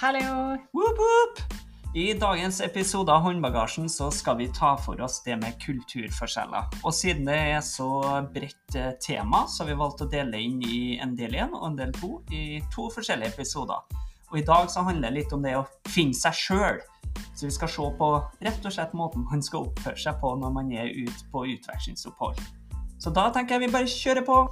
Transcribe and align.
Hallo! 0.00 0.56
Woop, 0.72 0.98
woop. 0.98 1.38
I 1.94 2.14
dagens 2.14 2.60
episode 2.60 3.10
av 3.12 3.24
Håndbagasjen 3.24 3.88
så 3.90 4.12
skal 4.14 4.36
vi 4.38 4.44
ta 4.54 4.76
for 4.78 5.00
oss 5.02 5.16
det 5.24 5.34
med 5.40 5.56
kulturforskjeller. 5.58 6.68
Og 6.86 6.94
siden 6.94 7.26
det 7.26 7.38
er 7.56 7.64
så 7.66 7.88
bredt 8.30 8.76
eh, 8.78 8.92
tema, 9.02 9.40
så 9.50 9.64
har 9.64 9.72
vi 9.72 9.76
valgt 9.80 10.04
å 10.04 10.06
dele 10.12 10.38
inn 10.38 10.60
i 10.62 11.00
en 11.02 11.16
del 11.18 11.34
én 11.34 11.50
og 11.50 11.64
en 11.66 11.80
del 11.80 11.90
to 11.98 12.12
i 12.30 12.60
to 12.70 12.86
forskjellige 12.94 13.34
episoder. 13.34 13.98
Og 14.30 14.38
i 14.38 14.44
dag 14.46 14.70
så 14.70 14.86
handler 14.86 15.10
det 15.10 15.24
litt 15.24 15.34
om 15.34 15.42
det 15.42 15.56
å 15.58 15.66
finne 15.90 16.14
seg 16.14 16.38
sjøl. 16.44 16.78
Så 17.34 17.48
vi 17.48 17.52
skal 17.58 17.74
se 17.74 17.90
på 17.98 18.12
rett 18.46 18.70
og 18.70 18.78
slett 18.78 18.94
måten 18.94 19.26
man 19.26 19.42
skal 19.42 19.66
oppføre 19.66 19.98
seg 19.98 20.22
på 20.22 20.30
når 20.38 20.54
man 20.60 20.70
er 20.78 20.94
ute 20.94 21.26
på 21.34 21.42
utvekslingsopphold. 21.56 22.38
Så 23.02 23.10
da 23.10 23.32
tenker 23.34 23.58
jeg 23.58 23.66
vi 23.66 23.74
bare 23.74 23.90
kjører 23.90 24.30
på. 24.30 24.44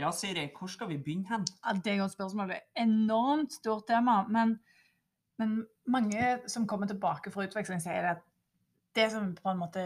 Ja, 0.00 0.10
Siri, 0.16 0.46
hvor 0.56 0.70
skal 0.72 0.88
vi 0.88 0.96
begynne 0.96 1.28
hen? 1.28 1.42
Ja, 1.60 1.72
Det 1.76 1.92
er 1.92 2.04
et 2.04 2.12
spørsmål. 2.12 2.48
Det 2.48 2.56
er 2.56 2.82
enormt 2.82 3.52
stort 3.52 3.86
tema. 3.86 4.22
Men, 4.28 4.58
men 5.38 5.66
mange 5.86 6.38
som 6.48 6.66
kommer 6.66 6.86
tilbake 6.88 7.30
fra 7.30 7.44
utveksling, 7.44 7.82
sier 7.82 8.14
at 8.14 8.24
det 8.96 9.10
som 9.12 9.34
på 9.36 9.50
en 9.52 9.60
måte 9.60 9.84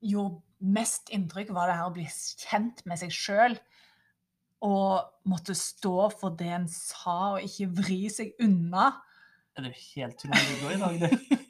gjorde 0.00 0.38
mest 0.60 1.10
inntrykk, 1.10 1.50
var 1.54 1.66
det 1.68 1.76
her 1.80 1.90
å 1.90 1.96
bli 1.96 2.06
kjent 2.44 2.84
med 2.86 3.02
seg 3.02 3.14
sjøl. 3.14 3.58
Og 4.62 5.02
måtte 5.30 5.54
stå 5.54 6.08
for 6.14 6.38
det 6.38 6.52
en 6.54 6.70
sa, 6.70 7.34
og 7.34 7.42
ikke 7.42 7.70
vri 7.82 8.00
seg 8.12 8.38
unna. 8.42 8.92
Er 9.58 9.66
jo 9.66 9.74
helt 9.96 10.18
Trond-Viggo 10.22 10.74
i 10.74 10.78
dag, 10.78 11.02
du? 11.02 11.36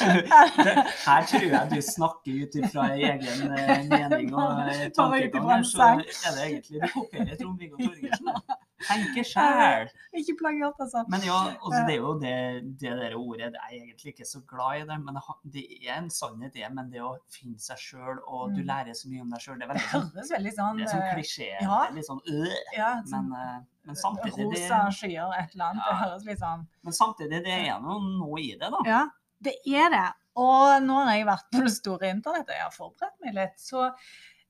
Det, 0.00 0.74
her 1.04 1.26
tror 1.30 1.46
jeg 1.52 1.70
du 1.70 1.78
snakker 1.84 2.40
ut 2.44 2.56
ifra 2.62 2.86
egen 2.96 3.52
eh, 3.58 3.84
mening 3.90 4.32
og 4.34 4.64
eh, 4.70 4.88
tankegang. 4.96 5.64
Så 5.68 5.82
er 5.92 6.36
det 6.36 6.48
egentlig 6.48 6.82
du 6.82 6.88
kopierer 6.94 7.36
Trond-Viggo 7.40 7.76
Torgersen. 7.80 8.58
Tenke 8.80 9.22
sjæl. 9.28 9.90
Ikke 10.18 10.34
plagiat, 10.40 10.78
altså. 10.80 11.02
Men 11.12 11.20
ja, 11.26 11.38
altså, 11.60 11.80
det 11.86 11.94
er 11.94 12.00
jo 12.00 12.14
det, 12.22 12.36
det 12.80 12.94
der 12.98 13.12
ordet 13.18 13.50
Jeg 13.52 13.60
er 13.60 13.74
egentlig 13.76 14.14
ikke 14.14 14.24
så 14.26 14.40
glad 14.48 14.80
i 14.80 14.86
det, 14.88 14.96
men 15.04 15.18
det, 15.52 15.64
er 15.84 15.98
en 15.98 16.08
sannhet, 16.10 16.54
det. 16.56 16.64
Men 16.74 16.88
det 16.90 17.02
å 17.04 17.12
finne 17.30 17.60
seg 17.60 17.78
sjøl, 17.78 18.22
og 18.26 18.54
du 18.56 18.60
Mm. 18.60 18.66
lærer 18.72 18.96
så 18.96 19.08
mye 19.12 19.22
om 19.22 19.30
deg 19.34 19.40
sjøl, 19.44 19.58
det 19.60 19.66
er 19.66 19.70
veldig 19.74 19.88
sånn, 19.92 20.08
veldig 20.16 20.52
sånn 20.56 20.80
det 20.80 20.84
er 20.86 20.90
sånn 20.94 21.04
eh, 21.04 21.12
klisjé. 21.14 21.50
ja. 21.60 21.78
Litt 21.94 22.08
sånn 22.08 22.20
øh. 22.32 22.56
ja, 22.76 22.90
Men, 22.96 23.06
sånn 23.12 23.30
eh, 23.36 23.60
men 23.90 23.96
samtidig 23.96 24.46
rosa 24.48 24.80
skyer, 24.96 25.32
et 25.38 25.54
eller 25.54 25.64
annet. 25.70 25.86
Det 25.88 25.96
høres 26.02 26.26
litt 26.28 26.40
sånn 26.42 26.66
men 26.84 26.96
samtidig, 26.96 27.40
det 27.44 27.54
er 27.68 27.80
noe, 27.84 28.00
noe 28.18 28.40
i 28.40 28.50
det, 28.60 28.68
da. 28.72 28.80
Ja, 28.88 29.00
det 29.44 29.56
er 29.66 29.90
det. 29.94 30.08
Og 30.40 30.84
nå 30.84 31.00
har 31.04 31.16
jeg 31.18 31.26
vært 31.28 31.48
på 31.52 31.64
det 31.66 31.72
store 31.74 32.12
internettet, 32.14 32.54
jeg 32.54 32.62
har 32.64 32.74
forberedt 32.74 33.18
meg 33.24 33.34
litt, 33.36 33.58
så 33.60 33.88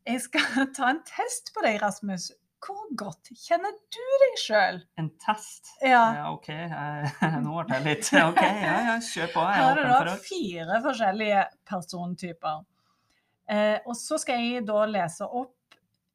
jeg 0.06 0.20
skal 0.27 0.69
ta 0.77 0.91
en 0.92 1.02
test 1.08 1.52
på 1.55 1.64
deg, 1.66 1.80
Rasmus. 1.83 2.30
Hvor 2.60 2.91
godt 3.00 3.30
kjenner 3.41 3.72
du 3.72 4.02
deg 4.20 4.34
sjøl? 4.36 4.83
En 5.00 5.08
test. 5.22 5.70
Ja. 5.80 6.02
Ja, 6.18 6.27
OK. 6.34 6.50
eh, 6.52 7.22
Nå 7.44 7.62
ble 7.64 7.78
jeg 7.78 7.86
litt 7.86 8.11
OK, 8.20 8.42
ja, 8.44 8.74
ja, 8.91 8.96
kjør 9.00 9.30
på. 9.33 9.46
Jeg 9.48 9.62
er 9.62 9.70
for 9.70 9.80
det 9.80 9.86
Her 9.86 9.94
da 9.94 10.02
det 10.02 10.11
da 10.11 10.18
fire 10.27 10.80
forskjellige 10.84 11.44
persontyper. 11.70 12.61
Eh, 13.50 13.78
og 13.88 13.96
så 13.96 14.20
skal 14.20 14.44
jeg 14.44 14.66
da 14.68 14.84
lese 14.92 15.24
opp 15.24 15.56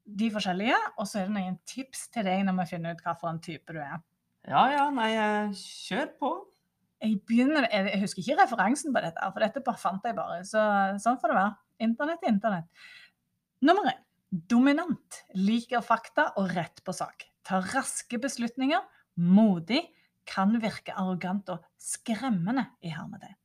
de 0.05 0.29
forskjellige, 0.29 0.77
og 1.01 1.09
så 1.09 1.23
er 1.23 1.31
det 1.31 1.33
noen 1.39 1.57
tips 1.65 2.05
til 2.13 2.27
deg 2.29 2.43
når 2.45 2.59
vi 2.59 2.67
finner 2.75 2.93
ut 2.93 3.01
hvilken 3.07 3.41
type 3.49 3.73
du 3.73 3.81
er. 3.81 3.97
Ja, 4.45 4.67
ja, 4.69 4.83
nei, 4.93 5.09
eh, 5.17 5.55
kjør 5.57 6.11
på. 6.21 6.31
Jeg, 7.03 7.19
begynner, 7.27 7.67
jeg 7.69 7.91
jeg 7.91 8.01
husker 8.01 8.23
ikke 8.23 8.37
referansen 8.43 8.93
på 8.95 9.03
dette, 9.03 9.29
for 9.33 9.43
dette 9.43 9.63
bare 9.65 9.81
fant 9.81 10.07
jeg 10.07 10.15
bare. 10.17 10.39
Så 10.47 10.61
sånn 11.03 11.19
får 11.21 11.31
det 11.31 11.37
være. 11.37 11.55
Internett 11.85 12.23
er 12.23 12.31
internett. 12.31 12.87
Nummer 13.65 13.91
én. 13.91 14.01
Dominant. 14.49 15.21
Liker 15.37 15.83
fakta 15.85 16.29
og 16.39 16.49
rett 16.55 16.81
på 16.83 16.95
sak. 16.95 17.27
Tar 17.45 17.67
raske 17.75 18.19
beslutninger. 18.21 18.81
Modig. 19.21 19.83
Kan 20.25 20.57
virke 20.63 20.95
arrogant 20.97 21.51
og 21.53 21.65
skremmende 21.77 22.65
i 22.81 22.91
hermetegn. 22.95 23.37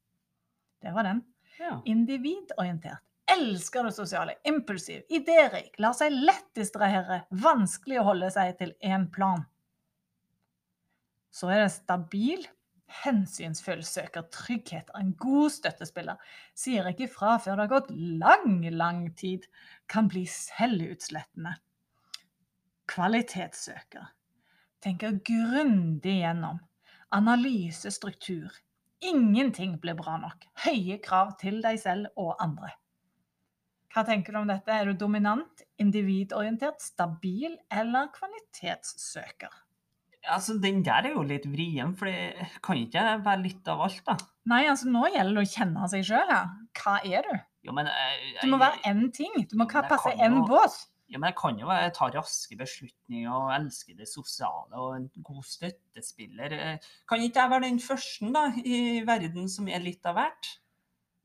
Det 0.80 0.94
var 0.96 1.04
den. 1.10 1.20
Ja. 1.60 1.76
Individorientert. 1.84 3.04
Elsker 3.30 3.84
det 3.86 3.92
sosiale. 3.94 4.38
Impulsiv. 4.48 5.04
Idérik. 5.12 5.74
Lar 5.78 5.94
seg 5.94 6.14
lett 6.14 6.48
distrahere. 6.56 7.24
Vanskelig 7.30 8.00
å 8.00 8.06
holde 8.08 8.30
seg 8.34 8.56
til 8.58 8.72
én 8.82 9.06
plan. 9.12 9.44
Så 11.30 11.50
er 11.52 11.62
det 11.66 11.74
stabil. 11.76 12.48
Hensynsfull, 12.90 13.82
søker 13.86 14.26
trygghet, 14.34 14.90
av 14.94 15.02
en 15.04 15.12
god 15.20 15.50
støttespiller. 15.54 16.18
Sier 16.58 16.88
ikke 16.90 17.10
fra 17.12 17.36
før 17.38 17.56
det 17.58 17.66
har 17.66 17.74
gått 17.74 17.92
lang, 17.94 18.64
lang 18.74 19.04
tid. 19.18 19.46
Kan 19.90 20.10
bli 20.10 20.24
selvutslettende. 20.28 21.54
Kvalitetssøker. 22.90 24.10
Tenker 24.82 25.20
grundig 25.24 26.18
gjennom. 26.22 26.58
Analyse, 27.14 27.90
struktur. 27.94 28.50
Ingenting 29.00 29.78
blir 29.80 29.96
bra 29.96 30.18
nok. 30.20 30.44
Høye 30.64 30.98
krav 31.02 31.36
til 31.40 31.62
deg 31.64 31.78
selv 31.80 32.10
og 32.20 32.34
andre. 32.42 32.74
Hva 33.90 34.04
tenker 34.06 34.34
du 34.34 34.42
om 34.42 34.50
dette? 34.50 34.70
Er 34.70 34.86
du 34.86 34.98
dominant, 34.98 35.64
individorientert, 35.82 36.82
stabil 36.82 37.56
eller 37.74 38.10
kvalitetssøker? 38.14 39.50
Altså, 40.28 40.58
Den 40.60 40.82
der 40.84 41.06
er 41.08 41.14
jo 41.14 41.22
litt 41.24 41.46
vrien, 41.48 41.94
for 41.96 42.04
det 42.10 42.34
kan 42.62 42.76
ikke 42.76 43.04
være 43.24 43.42
litt 43.42 43.68
av 43.72 43.80
alt, 43.86 44.02
da. 44.06 44.16
Nei, 44.50 44.66
altså 44.68 44.90
nå 44.92 45.06
gjelder 45.14 45.38
det 45.40 45.46
å 45.46 45.52
kjenne 45.54 45.88
seg 45.88 46.04
sjøl 46.04 46.28
her. 46.28 46.50
Hva 46.76 46.98
er 47.04 47.22
du? 47.24 47.38
Jo, 47.64 47.72
men 47.76 47.86
jeg, 47.88 48.34
Du 48.42 48.48
må 48.52 48.58
være 48.60 48.80
én 48.90 49.06
ting. 49.12 49.32
Du 49.48 49.56
må 49.56 49.66
jeg 49.70 49.88
passe 49.88 50.12
én 50.16 50.36
bås. 50.48 50.86
Ja, 51.10 51.18
men 51.18 51.32
jeg 51.32 51.36
kan 51.40 51.58
jo 51.58 51.66
være, 51.66 51.90
ta 51.96 52.06
raske 52.14 52.54
beslutninger 52.56 53.32
og 53.34 53.48
elske 53.56 53.96
det 53.98 54.06
sosiale 54.06 54.78
og 54.78 54.92
en 54.94 55.08
god 55.26 55.42
støttespiller. 55.42 56.52
Eh, 56.54 56.78
Kan 57.10 57.18
ikke 57.24 57.40
jeg 57.42 57.50
være 57.50 57.64
den 57.66 57.80
første 57.82 58.30
da, 58.32 58.44
i 58.62 59.00
verden 59.08 59.48
som 59.50 59.66
er 59.68 59.82
litt 59.82 60.06
av 60.06 60.14
hvert? 60.20 60.52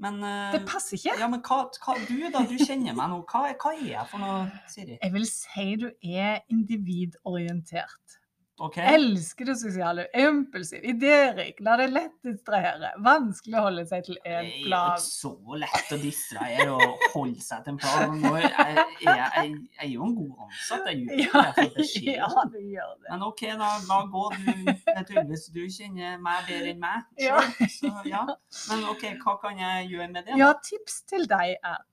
Men, 0.02 0.18
eh, 0.24 0.52
Det 0.58 0.66
passer 0.68 0.98
ikke. 0.98 1.20
ja, 1.20 1.28
men 1.28 1.40
hva, 1.46 1.70
hva 1.70 1.96
du 2.08 2.18
da? 2.34 2.42
Du 2.50 2.58
kjenner 2.58 2.96
meg 2.98 3.10
nå. 3.14 3.22
Hva, 3.30 3.54
hva 3.54 3.76
er 3.78 3.86
jeg 3.92 4.08
for 4.10 4.18
noe, 4.24 4.52
Siri? 4.68 4.98
Jeg 5.02 5.14
vil 5.14 5.26
si 5.30 5.76
du 5.84 5.92
er 6.04 6.42
individorientert. 6.50 8.18
OK? 8.64 8.78
Elsker 8.80 9.50
det 9.50 9.56
sosiale, 9.60 10.06
impulsiv, 10.16 10.84
idérik, 10.88 11.58
lar 11.66 11.82
deg 11.82 11.90
lett 11.92 12.14
distrahere. 12.24 12.94
Vanskelig 13.04 13.58
å 13.60 13.64
holde 13.66 13.84
seg 13.90 14.06
til 14.08 14.16
Det 14.22 14.32
én 14.32 14.46
er 14.48 14.62
plan. 14.64 14.94
ikke 14.96 15.04
så 15.04 15.32
lett 15.60 15.92
å 15.92 15.98
distrahere 16.00 16.68
og 16.72 17.04
holde 17.12 17.44
seg 17.44 17.66
til 17.66 17.74
en 17.74 17.80
plan. 17.82 18.14
Er 18.30 18.46
jeg, 18.46 18.54
jeg, 18.56 18.86
jeg, 19.10 19.26
jeg 19.36 19.82
er 19.84 19.90
jo 19.92 20.08
en 20.08 20.14
god 20.22 20.46
ansatt, 20.46 20.88
jeg 20.88 21.02
gjør 21.04 21.20
Ja, 21.26 21.42
det 21.58 21.66
beskjed 21.76 22.08
ja, 22.22 22.46
du 22.54 22.60
gjør 22.62 22.94
det. 22.96 23.10
Men 23.10 23.26
OK, 23.28 23.44
da, 23.60 23.72
la 23.90 24.00
gå. 24.16 24.24
Du, 24.46 24.72
naturligvis, 24.88 25.46
du 25.58 25.62
kjenner 25.76 26.16
meg 26.24 26.48
bedre 26.48 26.72
enn 26.72 26.80
meg. 26.86 27.04
Ja. 27.20 27.42
Så, 27.76 27.92
ja. 28.08 28.24
Men 28.70 28.88
OK, 28.94 29.04
hva 29.26 29.36
kan 29.44 29.60
jeg 29.60 29.92
gjøre 29.92 30.10
med 30.14 30.24
det? 30.24 30.32
da? 30.32 30.40
Ja, 30.40 30.54
tips 30.64 31.02
til 31.12 31.28
deg 31.28 31.58
er 31.60 31.84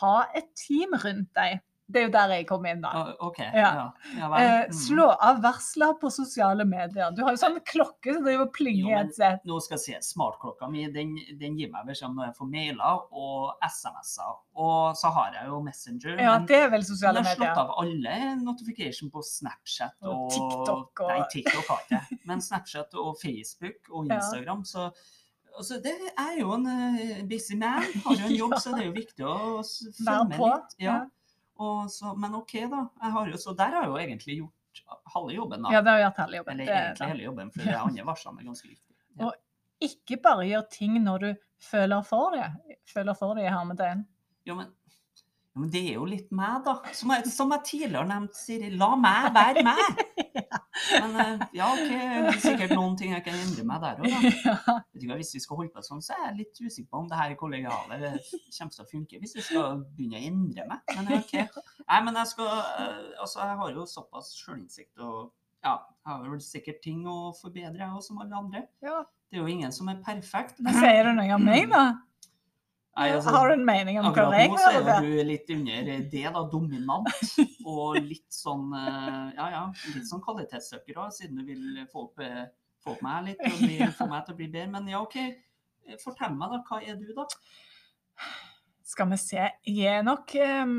ha 0.00 0.16
et 0.34 0.50
team 0.58 0.94
rundt 1.02 1.30
deg. 1.36 1.60
Det 1.86 2.00
er 2.00 2.04
jo 2.06 2.12
der 2.14 2.28
jeg 2.32 2.46
kommer 2.48 2.70
inn, 2.72 2.80
da. 2.80 2.90
OK. 3.20 3.38
Ja. 3.40 3.50
Ja. 3.76 3.92
Ja. 4.16 4.28
Eh, 4.38 4.64
Mm. 4.64 4.72
slå 4.72 5.08
av 5.20 5.42
varsler 5.42 5.92
på 6.00 6.08
sosiale 6.10 6.64
medier. 6.64 7.10
Du 7.12 7.22
har 7.22 7.32
jo 7.34 7.36
sånn 7.36 7.58
klokke 7.60 8.14
som 8.14 8.24
driver 8.24 8.46
og 8.46 8.52
plinger 8.54 9.00
et 9.04 9.14
sett. 9.14 9.44
Nå 9.44 9.60
skal 9.60 9.76
jeg 9.76 9.82
si, 10.02 10.12
Smartklokka 10.14 10.70
mi 10.70 10.86
den, 10.90 11.14
den 11.38 11.58
gir 11.58 11.68
meg 11.70 11.84
beskjed 11.86 12.08
om 12.08 12.16
når 12.16 12.30
jeg 12.30 12.36
får 12.38 12.48
mailer 12.50 13.02
og 13.12 13.52
SMS-er. 13.68 14.32
Og 14.56 14.96
så 14.96 15.12
har 15.12 15.32
jeg 15.34 15.46
jo 15.50 15.60
Messenger. 15.62 16.18
Ja, 16.24 16.38
det 16.38 16.56
er 16.62 16.70
vel 16.70 16.82
sosiale 16.88 17.20
medier. 17.20 17.36
jeg 17.36 17.48
har 17.48 17.54
slått 17.54 17.58
av 17.58 17.74
alle 17.84 18.36
notification 18.42 19.10
på 19.10 19.20
Snapchat 19.22 19.92
Og 20.02 20.14
og, 20.14 20.30
TikTok 20.32 21.00
og- 21.00 21.08
Nei, 21.10 21.26
TikTok 21.30 21.66
har 21.68 21.82
jeg. 21.90 22.18
Men 22.24 22.40
Snapchat 22.40 22.94
og 22.94 23.18
Facebook 23.20 23.90
og 23.92 24.06
Ja. 24.08 24.14
Instagram. 24.16 24.64
Så 24.64 24.90
altså, 25.58 25.82
det 25.82 25.92
er 26.16 26.38
jo 26.40 26.52
en 26.54 26.66
eh, 26.66 27.22
busy 27.28 27.56
man. 27.56 27.82
Har 28.06 28.16
jo 28.16 28.24
en 28.24 28.32
jobb, 28.40 28.54
så 28.58 28.72
det 28.74 28.80
er 28.86 28.86
jo 28.86 28.92
viktig 28.92 29.24
å 29.28 29.60
følge 29.60 30.28
med 30.28 30.38
litt. 30.40 30.74
Ja. 30.78 31.04
Så, 31.88 32.14
men 32.18 32.34
OK, 32.34 32.52
da. 32.70 32.88
Har 33.00 33.26
jo, 33.30 33.36
så 33.38 33.54
der 33.56 33.70
har 33.76 33.82
jeg 33.84 33.90
jo 33.90 33.96
egentlig 33.96 34.36
gjort 34.40 35.02
halve 35.14 35.34
jobben, 35.36 35.62
da. 35.62 35.70
Ja, 35.72 35.80
det 35.80 35.90
har 35.92 35.98
jeg 35.98 36.06
gjort 36.08 36.16
halve 36.24 36.36
jobben. 36.36 36.60
Eller 36.60 36.72
er 36.72 36.86
egentlig 36.88 37.08
hele 37.12 37.24
jobben, 37.28 37.50
for 37.54 37.60
de 37.70 37.76
andre 37.78 38.06
varslene 38.06 38.40
er 38.40 38.48
ganske 38.50 38.68
viktige. 38.68 38.96
Ja. 39.18 39.24
Og- 39.26 39.40
Ikke 39.84 40.16
bare 40.22 40.46
gjør 40.48 40.62
ting 40.70 40.94
når 41.02 41.18
du 41.18 41.34
føler 41.60 42.02
for 42.02 42.30
det. 42.34 42.46
Føler 42.94 43.14
for 43.18 43.34
det 43.34 43.44
i 43.44 43.50
hermetegn. 43.52 44.04
Jo, 44.46 44.54
men, 44.54 44.66
men 45.54 45.70
det 45.70 45.80
er 45.86 45.98
jo 46.00 46.06
litt 46.08 46.32
meg, 46.34 46.64
da. 46.66 46.72
Som 46.98 47.12
jeg, 47.14 47.28
som 47.30 47.52
jeg 47.54 47.62
tidligere 47.68 48.08
nevnte, 48.08 48.34
nevnt, 48.34 48.38
Siri. 48.40 48.70
La 48.74 48.88
meg 48.98 49.28
være 49.36 49.62
meg! 49.66 50.00
Men 51.04 51.12
eh, 51.22 51.44
ja, 51.54 51.68
er 51.78 52.40
sikkert 52.42 52.72
noen 52.74 52.96
ting 52.98 53.12
jeg 53.14 53.22
kan 53.22 53.36
endre 53.38 53.62
meg 53.68 53.84
der 53.84 54.00
òg, 54.02 54.08
da. 54.10 54.74
Hva, 55.04 55.18
Hvis 55.20 55.30
vi 55.36 55.42
skal 55.44 55.60
holde 55.60 55.70
på 55.76 55.84
sånn, 55.86 56.02
så 56.02 56.16
er 56.16 56.24
jeg 56.26 56.38
litt 56.40 56.58
usikker 56.58 56.88
på 56.90 57.02
om 57.04 57.06
det 57.10 57.20
her 57.20 57.36
kollegialet 57.38 58.02
kommer 58.02 58.74
til 58.74 58.82
å 58.82 58.88
funke. 58.90 59.20
Hvis 59.22 59.36
vi 59.38 59.44
skal 59.46 59.84
begynne 59.94 60.18
å 60.18 60.26
endre 60.32 60.66
meg. 60.72 60.82
Men 60.96 61.12
eh, 61.12 61.22
OK. 61.22 61.62
Nei, 61.84 62.00
men 62.08 62.18
jeg 62.18 62.32
skal 62.34 62.50
eh, 62.50 62.98
Altså, 63.22 63.44
jeg 63.44 63.58
har 63.62 63.78
jo 63.78 63.86
såpass 63.94 64.34
sjølinnsikt 64.40 65.06
og 65.06 65.30
ja, 65.64 65.78
jeg 66.02 66.10
har 66.10 66.24
vel 66.28 66.42
sikkert 66.44 66.82
ting 66.84 67.06
å 67.08 67.30
forbedre, 67.38 67.78
jeg 67.78 67.94
òg, 67.94 68.02
som 68.04 68.18
alle 68.20 68.36
andre. 68.36 68.66
Ja. 68.84 68.98
Det 69.30 69.38
er 69.38 69.46
jo 69.46 69.54
ingen 69.54 69.72
som 69.72 69.88
er 69.88 70.02
perfekt. 70.04 70.58
Men 70.62 70.76
sier 70.76 71.08
du 71.08 71.14
noe 71.16 71.30
om 71.38 71.46
meg, 71.46 71.70
da? 71.70 71.86
Nei, 72.94 73.08
altså, 73.10 73.32
Har 73.34 73.48
du 73.50 73.56
en 73.56 73.64
mening 73.66 73.96
om 73.98 74.04
hva 74.06 74.10
Akkurat 74.12 74.36
jeg 74.38 74.50
nå 74.52 74.58
så 74.60 74.68
er 74.78 75.02
du 75.02 75.14
litt 75.26 75.48
under 75.50 75.88
det, 76.12 76.20
da, 76.36 76.42
dominant. 76.50 77.08
Og 77.66 77.96
litt 77.98 78.34
sånn 78.34 78.68
eh, 78.78 79.32
ja, 79.34 79.48
ja, 79.50 79.62
litt 79.96 80.06
sånn 80.06 80.22
kvalitetssøker 80.22 81.00
òg, 81.02 81.10
siden 81.16 81.40
du 81.40 81.48
vil 81.48 81.80
få 81.90 82.06
opp, 82.06 82.22
eh, 82.22 82.44
få 82.84 82.94
opp 82.94 83.02
meg 83.02 83.32
litt 83.32 83.42
og 83.48 83.56
bli, 83.58 83.80
få 83.98 84.06
meg 84.12 84.22
til 84.26 84.36
å 84.36 84.38
bli 84.38 84.48
bedre. 84.52 84.70
Men 84.76 84.92
ja, 84.92 85.02
OK. 85.02 85.18
Eh, 85.18 85.98
Fortell 86.02 86.36
meg, 86.38 86.54
da. 86.54 86.62
Hva 86.68 86.80
er 86.84 87.00
du, 87.00 87.10
da? 87.16 87.26
Skal 88.86 89.10
vi 89.10 89.18
se. 89.24 89.48
Jeg 89.66 89.98
er 89.98 90.06
nok 90.06 90.36
um, 90.62 90.78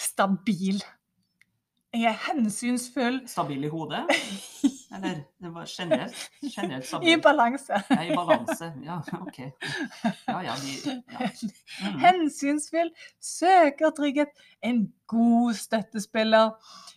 stabil. 0.00 0.80
Jeg 1.92 2.08
er 2.14 2.18
hensynsfull. 2.30 3.22
Stabil 3.28 3.68
i 3.68 3.72
hodet? 3.72 4.06
Eller 4.94 5.14
det 5.42 5.50
var 5.54 5.66
generelt? 5.66 6.30
Generelt 6.40 6.92
I 7.10 7.16
balanse. 7.22 7.82
Ja, 7.90 8.02
I 8.02 8.14
balanse. 8.14 8.72
Ja, 8.84 9.00
OK. 9.20 9.38
Ja, 10.26 10.42
ja, 10.42 10.54
de, 10.62 11.02
ja. 11.12 11.30
Mm. 11.82 11.98
Hensynsfull, 12.00 12.92
søker 13.20 13.90
trygghet, 13.96 14.28
en 14.62 14.92
god 15.06 15.54
støttespiller. 15.58 16.52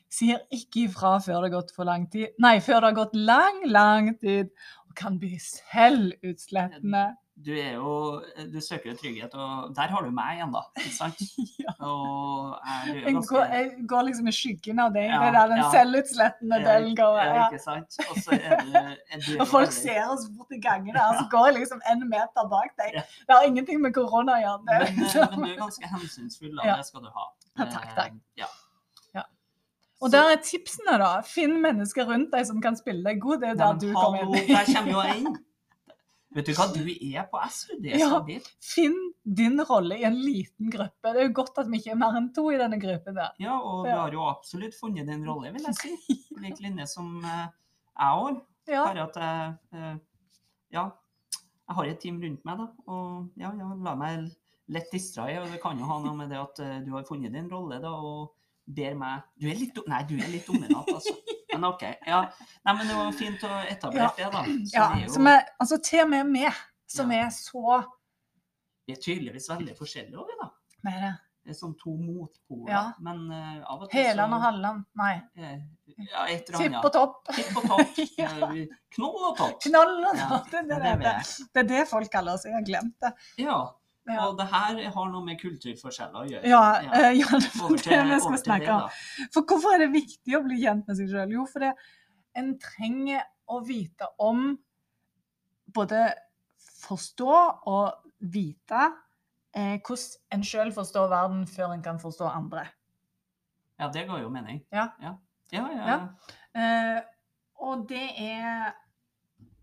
Sier 0.10 0.42
ikke 0.54 0.88
ifra 0.88 1.18
før 1.22 1.44
det 1.44 1.50
har 1.50 1.56
gått 1.60 1.74
for 1.76 1.90
lang 1.90 2.08
tid. 2.12 2.34
Nei, 2.42 2.58
før 2.66 2.82
det 2.82 2.92
har 2.92 3.00
gått 3.04 3.18
lang, 3.18 3.64
lang 3.70 4.14
tid. 4.22 4.54
Og 4.90 4.96
kan 4.98 5.20
bli 5.22 5.36
selvutslettende. 5.42 7.10
Du 7.46 7.54
er 7.56 7.76
jo 7.78 7.92
Du 8.52 8.58
søker 8.60 8.90
jo 8.92 8.96
trygghet, 9.00 9.34
og 9.34 9.70
der 9.76 9.88
har 9.94 10.04
du 10.04 10.10
meg 10.12 10.38
igjen, 10.38 10.52
da. 10.52 10.62
Ikke 10.82 10.92
sant? 10.96 11.22
Ja. 11.64 11.72
Og 11.86 12.58
jeg, 12.88 12.96
Jeg 13.04 13.14
ganske- 13.16 13.36
går, 13.36 13.46
jeg 13.56 13.86
går 13.88 14.04
liksom 14.10 14.28
i 14.28 14.34
skyggen 14.36 14.80
av 14.84 14.94
deg. 14.96 15.06
Ja, 15.12 15.20
det 15.20 15.28
er 15.30 15.36
der 15.38 15.48
den 15.54 15.62
ja. 15.62 15.70
selvutslettende 15.74 16.60
delen 16.66 16.96
går. 17.00 17.18
Ja, 17.20 17.34
Ja. 17.36 17.48
ikke 17.48 17.62
sant? 17.64 17.98
Og 18.10 18.16
så 18.26 18.32
er 18.36 18.64
du, 18.64 18.76
er 18.76 19.24
du 19.26 19.32
Og 19.42 19.48
folk 19.48 19.68
veldig- 19.70 19.80
ser 19.80 20.12
oss 20.14 20.26
bort 20.38 20.52
i 20.52 20.60
gangen 20.64 20.94
der, 20.96 21.18
så 21.20 21.26
går 21.32 21.46
jeg 21.52 21.56
liksom 21.62 21.82
en 21.92 22.06
meter 22.10 22.50
bak 22.56 22.72
deg. 22.82 22.96
Det 23.28 23.36
har 23.38 23.44
ingenting 23.48 23.82
med 23.82 23.94
korona 23.96 24.36
å 24.40 24.42
gjøre. 24.44 24.64
men, 24.66 24.82
eh, 24.82 25.38
men 25.38 25.46
du 25.48 25.52
er 25.54 25.60
ganske 25.64 25.88
hensynsfull, 25.96 26.56
da. 26.60 26.76
Det 26.80 26.86
skal 26.92 27.02
du 27.08 27.12
ha. 27.20 27.28
Ja, 27.60 27.66
takk, 27.76 27.90
takk. 27.96 28.16
Eh, 28.16 28.44
Ja. 28.44 28.50
Ja. 29.16 29.24
Og 30.02 30.12
der 30.12 30.32
er 30.36 30.42
tipsene, 30.44 30.98
da. 31.00 31.12
Finn 31.28 31.62
mennesker 31.62 32.08
rundt 32.08 32.32
deg 32.32 32.46
som 32.48 32.60
kan 32.64 32.76
spille 32.80 33.04
deg 33.04 33.20
god. 33.24 33.42
Det 33.44 33.50
er 33.54 33.62
der 33.64 33.74
du 33.80 33.92
kommer 33.94 34.24
inn. 34.28 34.48
Der 34.48 34.66
kommer 34.74 34.92
jo 34.92 35.02
jeg 35.08 35.22
inn. 35.24 35.38
Vet 36.36 36.46
du 36.46 36.52
hva, 36.54 36.68
du 36.70 36.84
er 36.86 37.24
på 37.32 37.40
SU. 37.50 37.72
Det 37.82 37.96
er 37.96 38.02
Ja. 38.04 38.20
Finn 38.62 38.98
din 39.26 39.58
rolle 39.66 39.98
i 39.98 40.04
en 40.06 40.18
liten 40.22 40.70
gruppe. 40.70 41.14
Det 41.14 41.24
er 41.24 41.28
jo 41.28 41.34
godt 41.40 41.58
at 41.58 41.70
vi 41.72 41.80
ikke 41.80 41.92
er 41.96 41.98
mer 41.98 42.18
enn 42.20 42.28
to 42.36 42.44
i 42.54 42.60
denne 42.60 42.78
gruppen. 42.82 43.16
der. 43.18 43.32
Ja, 43.42 43.56
og 43.58 43.86
du 43.86 43.92
har 43.92 44.14
jo 44.14 44.28
absolutt 44.30 44.76
funnet 44.78 45.08
din 45.10 45.26
rolle, 45.26 45.52
vil 45.56 45.66
jeg 45.66 45.76
si. 45.80 46.20
På 46.30 46.42
lik 46.46 46.62
linje 46.62 46.86
som 46.88 47.18
eh, 47.26 47.48
jeg 47.98 48.22
òg. 48.26 48.42
Ja. 48.70 48.84
Bare 48.86 49.08
at 49.08 49.16
jeg 49.24 49.56
eh, 49.74 49.96
Ja. 50.78 50.90
Jeg 51.70 51.76
har 51.78 51.86
et 51.86 52.00
team 52.02 52.22
rundt 52.22 52.46
meg, 52.46 52.58
da. 52.58 52.68
Og 52.90 53.30
ja, 53.38 53.52
ja, 53.54 53.74
la 53.86 53.96
meg 53.96 54.30
lett 54.70 54.90
distrahe. 54.94 55.42
Og 55.42 55.50
det 55.52 55.62
kan 55.62 55.78
jo 55.78 55.86
ha 55.90 56.00
noe 56.02 56.16
med 56.18 56.30
det 56.30 56.38
at 56.42 56.62
eh, 56.66 56.80
du 56.86 56.94
har 56.94 57.06
funnet 57.10 57.34
din 57.34 57.50
rolle, 57.50 57.82
da, 57.82 57.90
og 57.90 58.36
ber 58.70 58.94
meg 58.94 59.22
Du 59.42 59.48
er 59.50 59.58
litt 59.58 59.78
Nei, 59.90 60.04
du 60.06 60.16
er 60.18 60.30
litt 60.30 60.46
dominant, 60.46 60.90
altså. 60.94 61.14
Men 61.54 61.64
OK. 61.70 61.84
Ja. 62.08 62.20
Nei, 62.66 62.74
men 62.78 62.88
det 62.88 62.96
var 63.00 63.12
fint 63.18 63.44
å 63.48 63.54
etablere 63.70 64.12
det, 64.18 64.28
da. 64.34 64.44
Så 64.44 64.76
Ja, 64.78 64.90
er 64.96 65.06
jo 65.08 65.14
som 65.14 65.28
er, 65.32 65.48
altså 65.60 65.80
til 65.84 66.04
og 66.04 66.10
med 66.10 66.30
meg, 66.36 66.54
som 66.88 67.12
Ja. 67.12 67.26
er 67.26 67.30
så 67.34 67.80
vi 68.90 68.94
er 68.96 69.02
tydeligvis 69.04 69.50
veldig 69.52 69.74
forskjellige 69.78 70.18
òg, 70.18 70.30
da. 70.42 70.48
Hva 70.84 70.92
er 70.96 71.02
det? 71.04 71.12
Det 71.46 71.52
er 71.54 71.58
som 71.60 71.74
to 71.78 71.92
motpoler. 71.98 72.70
Ja. 72.74 72.82
Men 73.06 73.20
uh, 73.32 73.62
av 73.72 73.84
og 73.86 73.90
til 73.92 74.02
Heland 74.04 74.34
og 74.34 74.42
Halland? 74.44 74.84
Nei. 74.98 75.14
eh, 75.38 75.60
Ja, 76.10 76.26
et 76.30 76.50
eller 76.50 76.60
Tipp 76.60 76.86
og 76.86 76.94
topp. 76.94 77.30
Tipp 77.34 77.58
og 77.58 77.68
topp. 77.70 78.00
Ja. 78.20 78.30
Knoll 78.98 79.24
og 79.30 79.38
topp. 79.38 79.60
Knoll 79.64 79.94
og 80.10 80.18
topp. 80.20 80.50
Det, 80.52 80.64
det 80.70 80.80
det, 80.84 80.92
det 81.00 81.14
det, 81.16 81.48
det 81.54 81.64
er 81.64 81.70
det 81.72 81.84
folk 81.90 82.12
kaller 82.12 82.34
oss. 82.38 82.46
Jeg 82.46 82.54
har 82.58 82.66
glemt 82.68 82.96
det. 83.06 83.12
Ja, 83.46 83.60
Ja, 84.16 84.28
og 84.28 84.38
det 84.40 84.48
her 84.52 84.80
har 84.96 85.10
noe 85.12 85.26
med 85.26 85.40
kulturforskjeller 85.42 86.24
å 86.24 86.30
gjøre. 86.30 86.48
ja, 86.50 86.62
Ja. 86.84 86.92
eh, 86.94 87.12
ja 87.20 87.28
det 87.40 87.50
er 87.50 87.76
det 87.76 87.84
til, 87.84 88.06
vi 88.10 88.20
skal 88.26 88.38
snakke 88.44 88.72
om. 88.76 88.90
For 89.34 89.42
hvorfor 89.50 89.76
er 89.76 89.84
det 89.86 89.92
viktig 89.94 90.38
å 90.38 90.44
bli 90.46 90.58
kjent 90.64 90.88
med 90.88 90.98
seg 90.98 91.12
sjøl? 91.12 91.36
Jo, 91.38 91.46
fordi 91.50 91.72
en 92.36 92.50
trenger 92.60 93.24
å 93.50 93.62
vite 93.66 94.08
om 94.20 94.58
Både 95.70 96.08
forstå 96.82 97.34
og 97.70 97.92
vite 98.34 98.80
eh, 99.54 99.76
hvordan 99.86 100.34
en 100.34 100.44
sjøl 100.44 100.72
forstår 100.74 101.10
verden 101.12 101.44
før 101.48 101.76
en 101.76 101.84
kan 101.86 102.00
forstå 102.02 102.26
andre. 102.26 102.64
Ja, 103.80 103.88
det 103.94 104.08
går 104.10 104.24
jo 104.24 104.30
mening. 104.34 104.64
Ja. 104.74 104.88
Ja, 105.00 105.14
ja. 105.54 105.68
ja. 105.78 105.86
Ja. 105.86 106.00
Eh, 106.58 107.02
og 107.62 107.86
det 107.90 108.08
er 108.18 108.74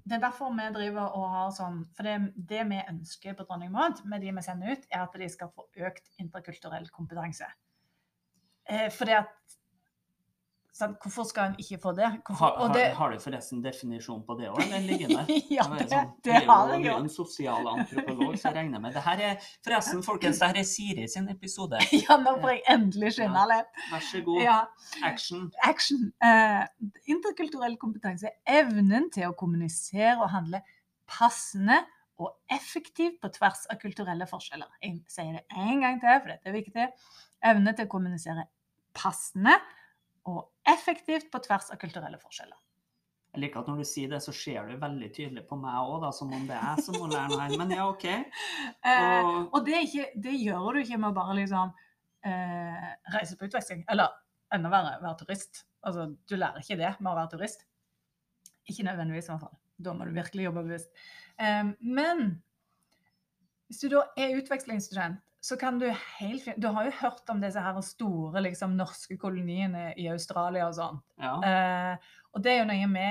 det 0.07 0.17
er 0.17 0.23
derfor 0.23 0.53
vi 0.55 0.67
driver 0.75 1.15
og 1.19 1.31
har 1.33 1.53
sånn 1.55 1.81
For 1.97 2.07
det, 2.07 2.17
det 2.51 2.63
vi 2.71 2.79
ønsker 2.79 3.35
på 3.35 3.47
Dronning 3.49 3.73
Maud 3.75 4.05
med 4.07 4.23
de 4.23 4.31
vi 4.37 4.45
sender 4.45 4.77
ut, 4.77 4.85
er 4.91 5.03
at 5.03 5.17
de 5.19 5.29
skal 5.31 5.51
få 5.51 5.67
økt 5.89 6.07
interkulturell 6.23 6.87
kompetanse. 6.95 7.49
Eh, 8.71 8.87
fordi 8.95 9.17
at 9.19 9.57
sant, 10.77 10.97
Hvorfor 11.03 11.25
skal 11.29 11.51
en 11.51 11.57
ikke 11.63 11.79
få 11.83 11.93
det? 11.97 12.09
Hvorfor, 12.27 12.39
Har, 12.43 12.59
og 12.67 12.75
det 12.77 12.85
har 12.99 13.13
du 13.15 13.19
forresten 13.23 13.63
definisjon 13.65 14.21
på 14.27 14.37
det 14.39 14.51
òg, 14.51 14.61
eller 14.65 14.85
ligger 14.85 15.13
der? 15.15 15.31
ja, 15.57 15.65
Det 15.73 15.81
er 15.81 15.83
det, 15.83 15.89
sånn, 15.93 16.13
det 16.27 16.35
er 16.37 16.47
har 16.51 16.67
Du 16.69 16.75
jeg 16.75 16.81
er 16.83 16.87
jo. 16.87 16.93
jo 16.93 16.97
en 17.05 17.11
sosialantropolog, 17.17 18.37
så 18.37 18.51
jeg 18.51 18.57
regner 18.59 18.83
med 18.85 18.97
Det 18.97 19.03
her 19.07 19.23
er 19.31 19.49
forresten, 19.65 20.05
folkens, 20.07 20.41
det 20.43 20.51
her 20.53 20.61
er 20.63 20.69
Siri 20.71 21.09
sin 21.13 21.29
episode. 21.33 21.81
Ja, 22.07 22.19
nå 22.23 22.37
får 22.43 22.53
jeg 22.55 22.63
endelig 22.77 23.13
skjønne 23.17 23.45
litt. 23.53 23.83
Vær 23.91 24.07
så 24.11 24.23
god. 24.29 24.41
Ja, 24.45 24.57
Action. 25.09 25.45
action. 25.65 26.07
Uh, 26.23 26.65
interkulturell 27.11 27.77
kompetanse 27.81 28.31
er 28.31 28.63
evnen 28.63 29.11
til 29.15 29.31
å 29.31 29.37
kommunisere 29.39 30.17
og 30.21 30.31
handle 30.35 30.63
passende 31.11 31.81
og 32.23 32.33
effektivt 32.53 33.19
på 33.21 33.29
tvers 33.35 33.67
av 33.73 33.81
kulturelle 33.81 34.27
forskjeller. 34.29 34.69
Jeg 34.83 35.03
sier 35.13 35.35
det 35.37 35.43
en 35.53 35.83
gang 35.83 35.99
til, 36.01 36.21
for 36.23 36.33
dette 36.33 36.49
er 36.49 36.55
viktig. 36.57 36.87
Evne 37.45 37.75
til 37.77 37.89
å 37.89 37.93
kommunisere 37.93 38.47
passende 38.97 39.53
og 40.27 40.41
effektivt 40.67 41.29
på 41.33 41.41
tvers 41.45 41.71
av 41.71 41.79
kulturelle 41.81 42.19
forskjeller. 42.21 42.59
Jeg 43.37 43.43
liker 43.43 43.61
at 43.61 43.67
når 43.69 43.83
du 43.83 43.85
sier 43.85 44.09
det, 44.09 44.23
så 44.25 44.33
ser 44.33 44.65
du 44.71 44.79
veldig 44.81 45.09
tydelig 45.13 45.43
på 45.49 45.59
meg 45.61 45.77
òg, 45.77 46.07
som 46.17 46.31
om 46.33 46.47
det 46.49 46.55
er 46.57 46.71
jeg 46.73 46.85
som 46.87 46.97
må 46.97 47.09
lære 47.11 47.29
noe 47.35 47.43
her. 47.43 47.57
Men 47.61 47.75
ja, 47.75 47.85
OK. 47.91 48.07
Eh, 48.87 49.27
Og 49.27 49.59
og 49.59 49.67
det, 49.67 49.83
ikke, 49.89 50.07
det 50.25 50.33
gjør 50.41 50.73
du 50.73 50.81
ikke 50.81 50.99
med 51.03 51.11
å 51.11 51.17
bare 51.19 51.35
liksom 51.37 51.73
eh, 52.25 52.87
reise 53.13 53.37
på 53.37 53.49
utveksling. 53.51 53.85
Eller 53.93 54.15
enda 54.57 54.71
verre, 54.73 54.97
være 55.03 55.19
turist. 55.21 55.67
Altså, 55.85 56.09
du 56.25 56.37
lærer 56.39 56.65
ikke 56.65 56.79
det 56.81 56.95
med 57.01 57.11
å 57.13 57.17
være 57.19 57.33
turist. 57.35 57.67
Ikke 58.71 58.87
nødvendigvis, 58.89 59.29
i 59.29 59.35
hvert 59.35 59.45
fall. 59.45 59.59
Da 59.85 59.93
må 59.93 60.09
du 60.09 60.15
virkelig 60.17 60.49
jobbe 60.49 60.65
bevisst. 60.71 61.05
Eh, 61.37 61.75
men 61.85 62.25
hvis 63.69 63.83
du 63.85 63.91
da 63.99 64.07
er 64.17 64.39
utvekslingsstudent, 64.41 65.21
så 65.47 65.57
kan 65.61 65.79
du 65.79 65.87
helt 65.91 66.43
fint 66.43 66.59
Du 66.59 66.67
har 66.75 66.89
jo 66.89 66.95
hørt 66.99 67.29
om 67.31 67.39
disse 67.43 67.63
her 67.63 67.77
store 67.87 68.41
liksom, 68.43 68.75
norske 68.79 69.15
koloniene 69.21 69.93
i 69.95 70.09
Australia 70.11 70.67
og 70.67 70.75
sånn. 70.75 70.99
ja. 71.23 71.37
Eh, 71.47 72.13
og 72.35 72.43
det 72.43 72.53
er 72.53 72.59
jo 72.59 72.69
noe 72.73 72.89
vi 72.97 73.05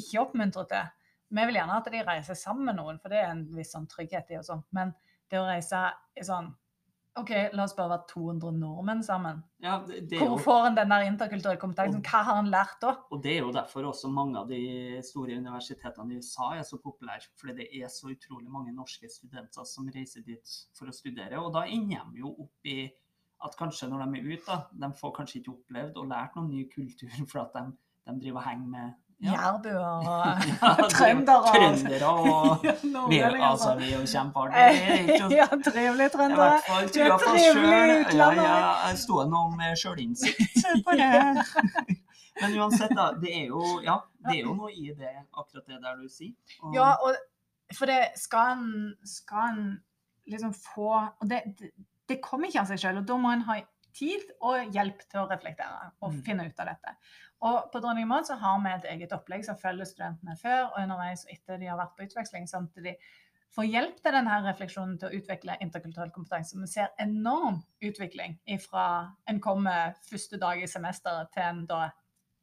ikke 0.00 0.22
oppmuntrer 0.22 0.68
til. 0.70 0.88
Vi 1.32 1.44
vil 1.48 1.58
gjerne 1.58 1.76
at 1.76 1.90
de 1.92 2.00
reiser 2.06 2.38
sammen 2.38 2.70
med 2.70 2.78
noen, 2.80 2.98
for 3.00 3.12
det 3.12 3.20
er 3.20 3.28
en 3.34 3.44
viss 3.54 3.74
sånn 3.76 3.84
trygghet 3.90 4.32
i 4.32 4.38
og 4.40 4.46
sånt. 4.48 4.64
Men 4.72 4.94
det 5.30 5.40
å 5.40 5.44
reise 5.46 5.84
i 6.16 6.24
sånn 6.26 6.48
OK, 7.20 7.30
la 7.52 7.66
oss 7.66 7.74
bare 7.76 7.90
være 7.92 8.06
200 8.08 8.54
nordmenn 8.56 9.02
sammen. 9.04 9.42
ja 9.60 9.74
det, 9.84 9.98
det 10.08 10.20
Hvor 10.22 10.30
jo 10.30 10.38
får 10.40 10.68
en 10.70 10.78
den 10.78 10.94
der 10.94 11.04
interkulturelle 11.04 11.60
kompetansen? 11.60 12.00
Hva 12.06 12.22
har 12.24 12.38
en 12.40 12.48
lært 12.52 12.78
da? 12.80 12.94
Og 13.12 13.20
det 13.24 13.34
er 13.34 13.42
jo 13.42 13.52
derfor 13.52 13.90
også 13.90 14.08
mange 14.08 14.40
av 14.40 14.48
de 14.48 14.62
store 15.04 15.36
universitetene 15.36 16.14
i 16.14 16.22
USA 16.22 16.48
er 16.56 16.64
så 16.64 16.80
populære. 16.80 17.28
Fordi 17.40 17.58
det 17.60 17.68
er 17.76 17.92
så 17.92 18.08
utrolig 18.14 18.48
mange 18.48 18.72
norske 18.72 19.10
studenter 19.12 19.68
som 19.68 19.90
reiser 19.92 20.24
dit 20.24 20.56
for 20.78 20.88
å 20.88 20.96
studere. 20.96 21.36
Og 21.42 21.52
da 21.52 21.66
ender 21.68 22.08
de 22.14 22.24
jo 22.24 22.32
opp 22.46 22.72
i 22.72 22.86
at 23.44 23.58
kanskje 23.58 23.90
når 23.90 24.06
de 24.06 24.20
er 24.22 24.32
ute, 24.32 24.46
da, 24.48 24.86
de 24.86 24.92
får 24.96 25.14
kanskje 25.18 25.40
ikke 25.42 25.56
opplevd 25.56 26.00
og 26.00 26.10
lært 26.14 26.36
noen 26.38 26.52
ny 26.54 26.64
kultur, 26.72 27.12
for 27.30 27.44
at 27.44 27.56
de, 27.58 27.76
de 28.08 28.18
driver 28.24 28.40
og 28.40 28.48
henger 28.48 28.72
med 28.78 28.98
Jærbuer 29.22 29.78
og 29.78 30.04
Ja, 30.62 30.70
trøndere. 30.90 31.52
Trøndere 31.54 32.08
og 32.10 32.64
vi, 33.10 33.18
altså, 33.22 33.44
altså. 33.50 33.74
vi 33.78 33.90
er 33.92 33.98
jo 34.00 34.06
kjempeartige. 34.12 35.18
Ja, 35.38 35.46
trivelige 35.66 36.06
i 36.06 36.12
trøndere. 36.16 36.48
hvert 36.48 36.66
fall 36.68 36.88
trua 36.96 37.18
på 37.22 37.34
oss 37.34 37.44
sjøl. 37.46 37.92
Ja, 38.18 38.30
ja, 38.38 39.26
nå 39.34 39.42
med 39.56 39.76
sjølinnsikt 39.78 40.64
på 40.86 40.96
det. 40.98 42.00
Men 42.40 42.56
uansett, 42.58 42.94
da. 42.96 43.10
Det 43.22 43.30
er 43.42 43.46
jo, 43.52 43.62
ja, 43.84 43.98
det 44.26 44.38
er 44.38 44.42
jo 44.46 44.54
noe 44.58 44.72
i 44.72 44.88
det, 44.96 45.12
akkurat 45.36 45.66
det 45.68 45.78
der 45.84 45.98
du 46.00 46.08
sier. 46.10 46.32
Og, 46.62 46.74
Ja, 46.74 46.90
og 47.04 47.14
for 47.76 47.86
det 47.90 48.00
skal 48.18 48.56
en, 48.56 48.94
skal 49.06 49.52
en 49.52 49.62
liksom 50.26 50.54
få 50.56 50.88
Og 51.20 51.28
det, 51.30 51.42
det, 51.58 51.70
det 52.08 52.18
kommer 52.24 52.48
ikke 52.50 52.64
av 52.64 52.72
seg 52.72 52.80
selv, 52.80 53.02
og 53.02 53.06
da 53.08 53.16
må 53.20 53.30
en 53.36 53.44
ha 53.46 53.60
tid 53.92 54.24
og 54.40 54.72
hjelp 54.72 55.02
til 55.12 55.20
å 55.22 55.28
reflektere 55.30 55.90
og 56.00 56.12
Mm. 56.14 56.22
finne 56.24 56.46
ut 56.48 56.60
av 56.64 56.66
dette. 56.72 56.94
Og 57.42 57.72
på 57.72 57.80
Dronning 57.82 58.06
Maud 58.06 58.28
så 58.28 58.36
har 58.38 58.60
vi 58.62 58.70
et 58.70 58.88
eget 58.92 59.12
opplegg 59.16 59.42
som 59.46 59.58
følger 59.58 59.88
studentene 59.88 60.36
før 60.38 60.68
og 60.68 60.78
underveis 60.84 61.24
og 61.26 61.32
etter 61.34 61.58
de 61.58 61.70
har 61.70 61.80
vært 61.80 61.96
på 61.98 62.06
utveksling, 62.06 62.46
sånn 62.50 62.68
at 62.70 62.84
de 62.84 62.94
får 63.52 63.68
hjelp 63.68 63.98
til 64.00 64.14
denne 64.16 64.36
refleksjonen 64.46 64.94
til 65.00 65.08
å 65.10 65.18
utvikle 65.18 65.56
interkulturell 65.64 66.12
kompetanse. 66.14 66.56
Vi 66.56 66.70
ser 66.70 66.92
enorm 67.02 67.58
utvikling 67.84 68.38
fra 68.62 68.84
en 69.28 69.40
kommer 69.44 69.96
første 70.06 70.38
dag 70.40 70.62
i 70.62 70.70
semesteret 70.70 71.32
til 71.34 71.48
en 71.48 71.66
da 71.68 71.82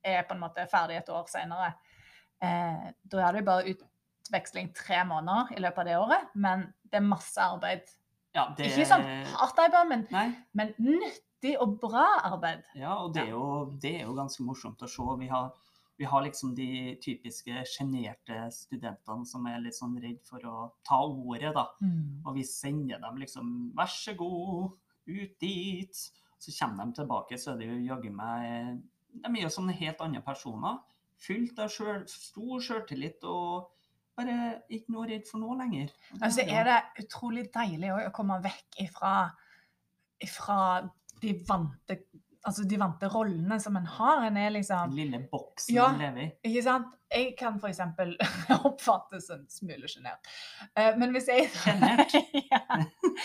er 0.06 0.28
på 0.28 0.36
en 0.36 0.44
måte 0.44 0.68
ferdig 0.72 1.00
et 1.00 1.10
år 1.12 1.26
senere. 1.32 1.72
Eh, 2.44 2.92
da 3.12 3.24
er 3.26 3.36
det 3.36 3.46
bare 3.48 3.72
utveksling 3.74 4.70
tre 4.76 5.02
måneder 5.08 5.56
i 5.56 5.64
løpet 5.64 5.82
av 5.84 5.90
det 5.90 5.98
året, 6.00 6.30
men 6.36 6.68
det 6.84 7.02
er 7.02 7.08
masse 7.08 7.40
arbeid 7.42 7.88
Ja, 8.36 8.46
det 8.54 8.68
Ikke 8.70 8.86
sånn 8.86 9.08
hardt-arbeid, 9.34 9.88
men, 9.90 10.04
nytt. 10.12 10.44
men 10.54 10.76
nyttig 11.40 11.58
og 11.62 11.80
bra 11.80 12.20
arbeid. 12.24 12.64
Ja, 12.76 13.04
og 13.04 13.14
det 13.14 13.24
er 13.24 13.32
jo, 13.32 13.72
det 13.82 13.96
er 14.02 14.06
jo 14.08 14.16
ganske 14.16 14.44
morsomt 14.44 14.82
å 14.82 14.88
se. 14.88 15.04
Vi 15.20 15.28
har, 15.28 15.52
vi 15.98 16.06
har 16.06 16.24
liksom 16.24 16.56
de 16.56 16.98
typiske 17.02 17.64
sjenerte 17.66 18.52
studentene 18.52 19.26
som 19.26 19.46
er 19.48 19.60
litt 19.60 19.76
sånn 19.76 19.98
redd 20.00 20.22
for 20.24 20.40
å 20.46 20.74
ta 20.84 21.02
ordet, 21.06 21.54
da. 21.56 21.68
Og 22.26 22.36
vi 22.36 22.44
sender 22.44 23.00
dem 23.00 23.18
liksom 23.18 23.72
Vær 23.76 23.88
så 23.88 24.14
god, 24.16 24.78
ut 25.08 25.40
dit. 25.40 25.96
Så 26.40 26.52
kommer 26.60 26.86
de 26.86 26.94
tilbake, 27.02 27.38
så 27.38 27.54
er 27.54 27.58
det 27.60 27.68
jo 27.68 27.82
jaggu 27.84 28.12
meg 28.12 28.80
De 29.12 29.28
er 29.28 29.44
jo 29.44 29.50
sånne 29.50 29.76
helt 29.76 30.02
andre 30.02 30.22
personer. 30.22 30.80
Fylt 31.20 31.60
av 31.60 31.68
selv, 31.68 32.08
stor 32.08 32.62
sjøltillit 32.62 33.24
og 33.28 33.70
bare 34.20 34.62
ikke 34.70 34.92
noe 34.92 35.08
redd 35.08 35.28
for 35.28 35.40
noe 35.40 35.56
lenger. 35.60 35.92
Altså, 36.20 36.44
er 36.44 36.66
det 36.68 37.04
utrolig 37.04 37.46
deilig 37.54 37.92
å 37.92 38.12
komme 38.16 38.40
vekk 38.44 38.80
ifra, 38.84 39.32
ifra 40.20 40.90
de 41.22 41.36
vante 41.48 42.00
Altså 42.48 42.64
de 42.64 42.78
vante 42.80 43.04
rollene 43.12 43.58
som 43.60 43.76
en 43.76 43.86
har. 43.86 44.22
En 44.30 44.38
er 44.40 44.50
liksom 44.56 44.94
Den 44.94 44.96
lille 44.96 45.18
boksen 45.32 45.76
Ja. 45.76 45.90
man 45.92 46.00
lever 46.00 46.22
i. 46.24 46.28
Ikke 46.48 46.62
sant? 46.64 46.86
Jeg 47.12 47.34
kan 47.38 47.58
f.eks. 47.60 47.82
oppfattes 48.70 49.28
som 49.28 49.42
en 49.42 49.50
smule 49.52 49.90
sjenert. 49.92 50.30
Eh, 50.78 50.96
Men 50.98 51.12
hvis 51.12 51.28
jeg 51.28 51.50
Sjenert? 51.52 52.14
ja. 52.52 52.62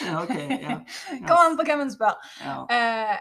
Ja, 0.03 0.17
ok, 0.25 0.35
ja. 0.35 0.81
Kommer 1.29 1.45
an 1.47 1.57
på 1.61 1.67
hvem 1.69 1.85
en 1.87 1.93
spør. 1.95 2.19
ja. 2.43 2.57
Eh, 2.75 3.15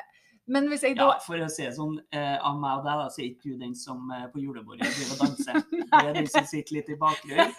Men 0.45 0.65
hvis 0.67 0.81
jeg 0.83 0.97
da 0.97 1.05
Ja, 1.07 1.19
for 1.23 1.39
å 1.39 1.45
si 1.47 1.63
det 1.63 1.69
sånn, 1.77 1.93
eh, 2.11 2.33
av 2.43 2.57
meg 2.59 2.79
og 2.81 2.83
deg, 2.83 2.97
da, 2.99 3.05
så 3.13 3.21
er 3.23 3.27
ikke 3.29 3.53
du 3.53 3.59
den 3.61 3.75
som 3.79 4.09
eh, 4.11 4.25
på 4.33 4.41
julebordet 4.43 4.89
driver 4.91 5.13
og 5.13 5.21
danser. 5.21 5.59
Du 5.93 6.07
er 6.09 6.13
den 6.17 6.27
som 6.27 6.43
sitter 6.49 6.73
litt 6.75 6.89
i 6.89 6.95
bakgrunnen. 6.99 7.53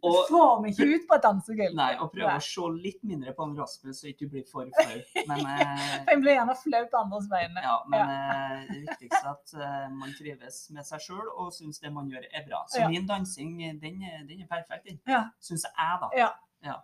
Og, 0.00 0.16
får 0.30 0.62
meg 0.64 0.72
ikke 0.72 0.86
ut 0.96 1.04
på 1.10 1.14
et 1.18 1.22
dansegulv. 1.26 1.74
nei, 1.76 1.90
og 2.00 2.08
prøver 2.14 2.38
å 2.40 2.42
se 2.42 2.64
litt 2.82 3.02
mindre 3.06 3.34
på 3.36 3.44
han 3.46 3.52
Rasmus, 3.60 4.00
så 4.00 4.08
ikke 4.10 4.26
du 4.26 4.32
blir 4.32 4.46
for 4.50 4.66
flau. 4.80 4.96
Men, 5.30 5.44
eh, 5.44 5.84
For 6.08 6.14
Jeg 6.16 6.22
blir 6.24 6.34
gjerne 6.38 6.56
flau 6.64 6.80
på 6.94 7.00
andres 7.04 7.28
vegne. 7.30 7.62
ja, 7.62 7.76
men 7.92 8.14
eh, 8.16 8.64
det 8.72 8.80
viktigste 8.88 9.20
er 9.22 9.30
at 9.36 9.54
eh, 9.68 9.86
man 9.94 10.14
trives 10.18 10.58
med 10.74 10.88
seg 10.88 11.04
sjøl 11.06 11.28
og 11.36 11.52
syns 11.54 11.78
det 11.84 11.92
man 11.94 12.08
gjør, 12.10 12.26
er 12.32 12.46
bra. 12.48 12.64
Så 12.72 12.80
Ja. 12.82 12.88
min 12.90 13.06
dansing, 13.06 13.54
den, 13.84 14.02
er- 14.02 14.24
den 14.26 14.42
er 14.42 14.50
perfekt, 14.50 14.88
den. 14.90 14.98
Ja. 15.06 15.26
Syns 15.38 15.62
jeg, 15.68 16.00
da. 16.02 16.10
Ja. 16.16 16.80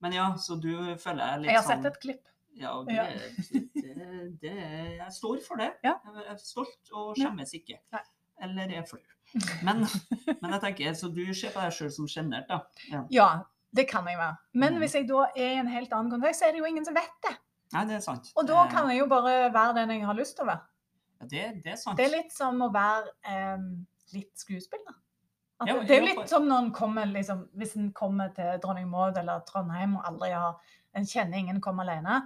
Men 0.00 0.12
ja, 0.12 0.30
så 0.40 0.56
du 0.60 0.70
føler 1.02 1.24
jeg 1.26 1.40
litt 1.44 1.50
Jeg 1.52 1.60
har 1.60 1.66
sånn 1.68 1.82
sett 1.84 1.92
et 1.92 2.00
klipp. 2.06 2.24
Ja, 2.56 2.72
det, 2.88 3.02
det, 3.52 4.36
det, 4.42 4.52
jeg 4.98 5.12
står 5.12 5.40
for 5.44 5.60
det. 5.60 5.72
Jeg 5.84 5.94
er 6.30 6.36
stolt 6.40 6.92
og 6.96 7.16
skjemmes 7.18 7.52
ikke. 7.58 7.78
Eller 8.42 8.72
er 8.78 8.86
flau. 8.88 9.00
Men, 9.66 9.82
men 10.40 10.52
jeg 10.54 10.60
tenker, 10.62 10.94
så 10.96 11.08
du 11.12 11.22
ser 11.34 11.52
på 11.54 11.60
deg 11.64 11.72
sjøl 11.76 11.90
som 11.92 12.08
sjenert, 12.08 12.46
da? 12.48 12.60
Ja. 12.92 13.02
Ja, 13.12 13.28
det 13.76 13.86
kan 13.90 14.06
jeg 14.08 14.18
være. 14.20 14.36
Men 14.54 14.74
Mm. 14.76 14.78
hvis 14.84 14.94
jeg 14.94 15.08
da 15.08 15.24
er 15.34 15.50
i 15.56 15.58
en 15.60 15.68
helt 15.72 15.92
annen 15.92 16.10
kontekst, 16.14 16.40
så 16.40 16.48
er 16.48 16.52
det 16.56 16.60
jo 16.62 16.68
ingen 16.70 16.84
som 16.86 16.94
vet 16.96 17.16
det. 17.28 17.34
Nei, 17.74 17.84
det 17.88 17.96
er 17.98 18.04
sant. 18.04 18.30
Og 18.36 18.46
da 18.48 18.66
kan 18.70 18.88
jeg 18.92 19.00
jo 19.02 19.06
bare 19.10 19.50
være 19.52 19.74
den 19.80 19.90
jeg 19.96 20.06
har 20.06 20.14
lyst 20.14 20.36
til 20.38 20.44
å 20.46 20.50
være. 20.52 20.64
ja, 21.20 21.26
det, 21.32 21.44
det 21.64 21.72
er 21.72 21.76
sant. 21.80 21.96
Det 21.98 22.06
er 22.06 22.14
litt 22.16 22.32
som 22.32 22.60
å 22.62 22.70
være 22.72 23.10
eh, 23.26 23.66
litt 24.14 24.32
skuespiller. 24.38 24.94
At 25.60 25.68
Ja, 25.72 25.78
det 25.82 25.90
er 25.96 26.02
jo 26.02 26.06
litt 26.12 26.28
som 26.28 26.44
når 26.48 26.58
en 26.66 26.72
kommer, 26.76 27.06
liksom, 27.08 27.46
hvis 27.56 27.76
en 27.80 27.90
kommer 27.96 28.28
til 28.36 28.58
Dronning 28.62 28.88
Maud 28.92 29.16
eller 29.18 29.40
Trondheim 29.48 29.96
og 29.96 30.04
aldri 30.12 30.30
har 30.36 30.58
En 30.96 31.04
kjenner 31.04 31.36
ingen 31.36 31.58
kommer 31.60 31.84
alene. 31.84 32.22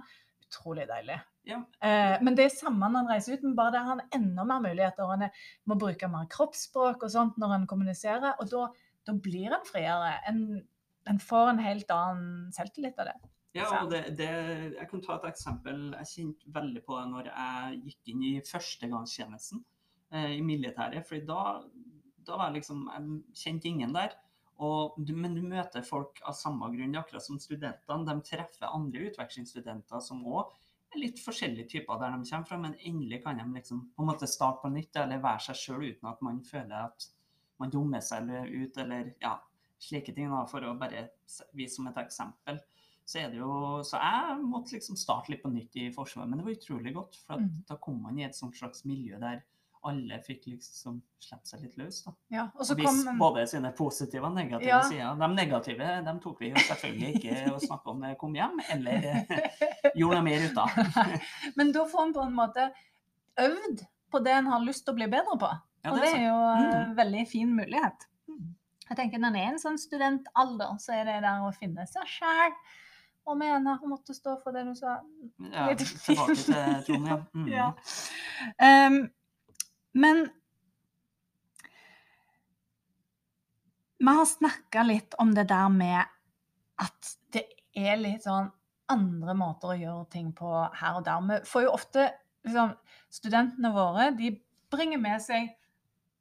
Utrolig 0.51 0.83
deilig. 0.89 1.15
Ja. 1.47 1.61
Eh, 1.81 2.17
men 2.21 2.35
det 2.35 2.43
er 2.45 2.53
samme 2.53 2.89
når 2.91 3.05
han 3.05 3.11
reiser 3.13 3.37
ut, 3.37 3.43
men 3.47 3.55
bare 3.55 3.71
der 3.77 3.85
har 3.87 3.95
han 3.95 4.07
enda 4.19 4.43
mer 4.43 4.59
muligheter. 4.59 5.13
er- 5.23 5.31
må 5.65 5.77
bruke 5.79 6.09
mer 6.11 6.27
kroppsspråk 6.27 7.03
og 7.03 7.09
sånt 7.09 7.37
når 7.37 7.47
han 7.55 7.67
kommuniserer, 7.67 8.35
og 8.39 8.49
da, 8.51 8.67
da 9.07 9.13
blir 9.13 9.49
han 9.55 9.63
friere. 9.65 10.19
En, 10.27 10.61
en 11.07 11.19
får 11.19 11.49
en 11.53 11.59
helt 11.59 11.89
annen 11.89 12.51
selvtillit 12.51 12.99
av 12.99 13.05
det. 13.13 13.15
Ja, 13.53 13.83
og 13.83 13.89
det, 13.91 14.17
det, 14.17 14.27
jeg 14.77 14.87
kan 14.89 15.01
ta 15.01 15.15
et 15.17 15.29
eksempel. 15.33 15.91
Jeg 15.99 16.07
kjente 16.07 16.53
veldig 16.55 16.83
på 16.85 16.99
det 16.99 17.07
når 17.11 17.25
jeg 17.31 17.81
gikk 17.87 18.11
inn 18.13 18.23
i 18.23 18.41
førstegangstjenesten 18.47 19.63
eh, 20.11 20.37
i 20.37 20.41
militæret. 20.41 21.07
for 21.07 21.15
da, 21.27 21.61
da 22.27 22.37
var 22.37 22.51
jeg 22.51 22.61
liksom 22.61 22.85
Jeg 22.91 23.23
kjente 23.43 23.67
ingen 23.67 23.93
der. 23.93 24.15
Og, 24.61 24.97
men 25.09 25.33
du 25.33 25.41
møter 25.41 25.81
folk 25.85 26.19
av 26.27 26.35
samme 26.37 26.67
grunn, 26.75 26.93
akkurat 26.99 27.23
som 27.25 27.39
studentene. 27.41 28.05
De 28.05 28.13
treffer 28.27 28.67
andre 28.69 29.07
utvekslingsstudenter 29.09 30.03
som 30.05 30.19
òg 30.27 30.51
er 30.91 30.99
litt 30.99 31.21
forskjellige 31.23 31.69
typer 31.71 31.97
der 32.01 32.11
de 32.17 32.27
kommer 32.29 32.45
fra, 32.49 32.57
men 32.59 32.75
endelig 32.85 33.21
kan 33.23 33.39
de 33.39 33.45
liksom 33.55 33.79
på 33.95 34.03
en 34.03 34.09
måte 34.11 34.27
starte 34.27 34.59
på 34.61 34.69
nytt 34.73 34.97
eller 34.99 35.23
være 35.23 35.39
seg 35.47 35.55
sjøl 35.61 35.85
uten 35.87 36.09
at 36.11 36.21
man 36.21 36.41
føler 36.45 36.75
at 36.89 37.07
man 37.63 37.71
dummer 37.71 38.03
seg 38.03 38.27
ut, 38.51 38.77
eller 38.83 39.13
ja, 39.21 39.37
slike 39.81 40.13
ting. 40.13 40.29
da, 40.33 40.43
For 40.49 40.65
å 40.67 40.75
bare 40.77 41.07
vise 41.57 41.77
som 41.77 41.87
et 41.87 41.97
eksempel. 42.01 42.59
Så 43.05 43.23
det 43.31 43.39
jo, 43.39 43.81
så 43.87 43.97
jeg 43.97 44.43
måtte 44.45 44.75
liksom 44.75 44.97
starte 44.99 45.31
litt 45.33 45.41
på 45.43 45.49
nytt 45.51 45.75
i 45.81 45.87
Forsvaret, 45.95 46.29
men 46.29 46.39
det 46.41 46.45
var 46.45 46.57
utrolig 46.57 46.93
godt. 46.95 47.17
For 47.25 47.39
Mm. 47.39 47.63
da 47.67 47.75
kom 47.77 48.01
man 48.01 48.19
i 48.19 48.23
et 48.23 48.35
sånt 48.35 48.55
slags 48.55 48.85
miljø 48.85 49.17
der 49.19 49.41
alle 49.83 50.19
fikk 50.21 50.45
liksom 50.51 51.01
slippe 51.19 51.47
seg 51.47 51.61
litt 51.63 51.77
løs. 51.77 52.03
da. 52.05 52.11
Ja, 52.29 52.43
og 52.55 52.65
så 52.65 52.75
kom 52.77 52.99
både 53.17 53.47
sine 53.49 53.71
positive 53.77 54.25
og 54.27 54.35
negative 54.35 54.67
Ja. 54.69 54.81
sider. 54.85 55.15
De 55.17 55.27
negative 55.35 55.87
de 56.05 56.13
tok 56.23 56.39
vi 56.39 56.49
jo 56.51 56.55
selvfølgelig 56.55 57.15
ikke 57.15 57.53
å 57.55 57.59
snakke 57.63 57.89
om 57.89 57.99
når 58.03 58.07
jeg 58.13 58.17
kom 58.21 58.35
hjem, 58.35 58.59
eller 58.69 59.07
eh, 59.09 59.91
gjorde 59.95 60.19
noe 60.19 60.23
mer 60.27 60.45
ut 60.49 60.57
av. 60.57 60.69
Men 61.57 61.71
da 61.71 61.85
får 61.89 62.03
en 62.07 62.13
på 62.13 62.25
en 62.27 62.33
måte 62.37 62.67
øvd 63.41 63.85
på 64.11 64.19
det 64.23 64.31
en 64.37 64.45
har 64.51 64.59
lyst 64.65 64.85
til 64.85 64.93
å 64.93 64.99
bli 64.99 65.07
bedre 65.07 65.37
på. 65.39 65.49
Ja, 65.83 65.91
og 65.91 65.97
det 65.97 66.11
det 66.11 66.19
er 66.19 66.27
jo 66.27 66.41
en 66.51 66.71
Mm. 66.91 66.95
veldig 66.97 67.27
fin 67.27 67.55
mulighet. 67.57 68.05
Mm. 68.29 68.55
Jeg 68.89 68.97
tenker 68.97 69.17
Når 69.19 69.27
en 69.29 69.35
er 69.35 69.47
en 69.53 69.59
sånn 69.59 69.77
studentalder, 69.79 70.77
så 70.79 70.93
er 70.93 71.05
det 71.05 71.21
der 71.23 71.41
å 71.47 71.53
finne 71.55 71.87
seg 71.87 72.03
sjæl 72.05 72.51
og 73.25 73.37
mene 73.37 73.79
og 73.81 73.87
måtte 73.89 74.13
stå 74.13 74.35
for 74.43 74.51
det 74.51 74.65
du 74.65 74.73
sa. 74.75 74.99
Ja, 75.39 75.67
tilbake 75.73 76.35
til 76.35 76.85
Trond, 76.85 77.07
ja. 77.07 77.17
Mm. 77.33 77.47
Ja. 77.57 77.71
Ehm, 78.59 79.09
men 79.93 80.29
vi 84.01 84.05
har 84.17 84.25
snakka 84.25 84.83
litt 84.87 85.13
om 85.21 85.33
det 85.35 85.47
der 85.51 85.69
med 85.69 86.01
at 86.81 87.11
det 87.33 87.43
er 87.77 87.99
litt 88.01 88.25
sånn 88.25 88.49
andre 88.91 89.35
måter 89.37 89.73
å 89.73 89.77
gjøre 89.79 90.07
ting 90.11 90.31
på 90.35 90.49
her 90.79 90.97
og 90.99 91.05
der. 91.05 91.21
Vi 91.27 91.37
får 91.47 91.67
jo 91.67 91.73
ofte 91.75 92.07
liksom, 92.47 92.73
Studentene 93.11 93.73
våre 93.75 94.09
de 94.15 94.31
bringer 94.71 94.99
med 95.03 95.21
seg 95.23 95.49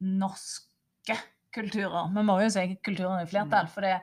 norske 0.02 1.16
kulturer. 1.54 2.10
Vi 2.14 2.24
må 2.26 2.36
jo 2.42 2.50
si 2.52 2.64
kulturen 2.84 3.22
i 3.22 3.28
flertall, 3.30 3.66
Mm. 3.66 3.70
for 3.70 3.80
det, 3.86 4.00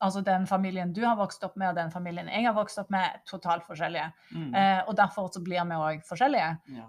altså 0.00 0.22
den 0.24 0.46
familien 0.46 0.92
du 0.92 1.02
har 1.04 1.16
vokst 1.16 1.44
opp 1.44 1.56
med, 1.56 1.70
og 1.70 1.78
den 1.78 1.90
familien 1.94 2.28
jeg 2.28 2.46
har 2.46 2.54
vokst 2.56 2.78
opp 2.82 2.90
med, 2.94 3.04
er 3.04 3.22
totalt 3.28 3.66
forskjellige. 3.68 4.10
Mm. 4.32 4.54
Eh, 4.54 4.80
og 4.88 4.96
derfor 4.96 5.30
så 5.32 5.42
blir 5.44 5.64
vi 5.64 5.80
òg 5.80 6.04
forskjellige. 6.08 6.50
ja. 6.76 6.86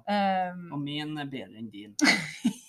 Um, 0.51 0.71
Og 0.73 0.79
min 0.79 1.17
er 1.17 1.25
bedre 1.25 1.59
enn 1.59 1.69
din. 1.69 1.95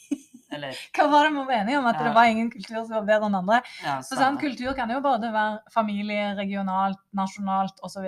Eller 0.57 0.76
hva 0.97 1.07
var 1.11 1.26
det 1.26 1.33
vi 1.35 1.43
var 1.49 1.55
enige 1.59 1.78
om? 1.78 1.87
At 1.90 1.99
det 2.00 2.12
var 2.14 2.31
ingen 2.31 2.50
kultur 2.50 2.78
som 2.78 2.95
var 2.95 3.07
bedre 3.09 3.28
enn 3.28 3.38
andre? 3.40 3.59
ja, 3.85 3.97
Så 4.07 4.16
sånn, 4.16 4.38
kultur 4.40 4.73
kan 4.78 4.90
jo 4.93 5.00
både 5.05 5.33
være 5.35 5.73
familie, 5.75 6.31
regionalt, 6.38 7.00
nasjonalt 7.16 7.80
osv. 7.87 8.06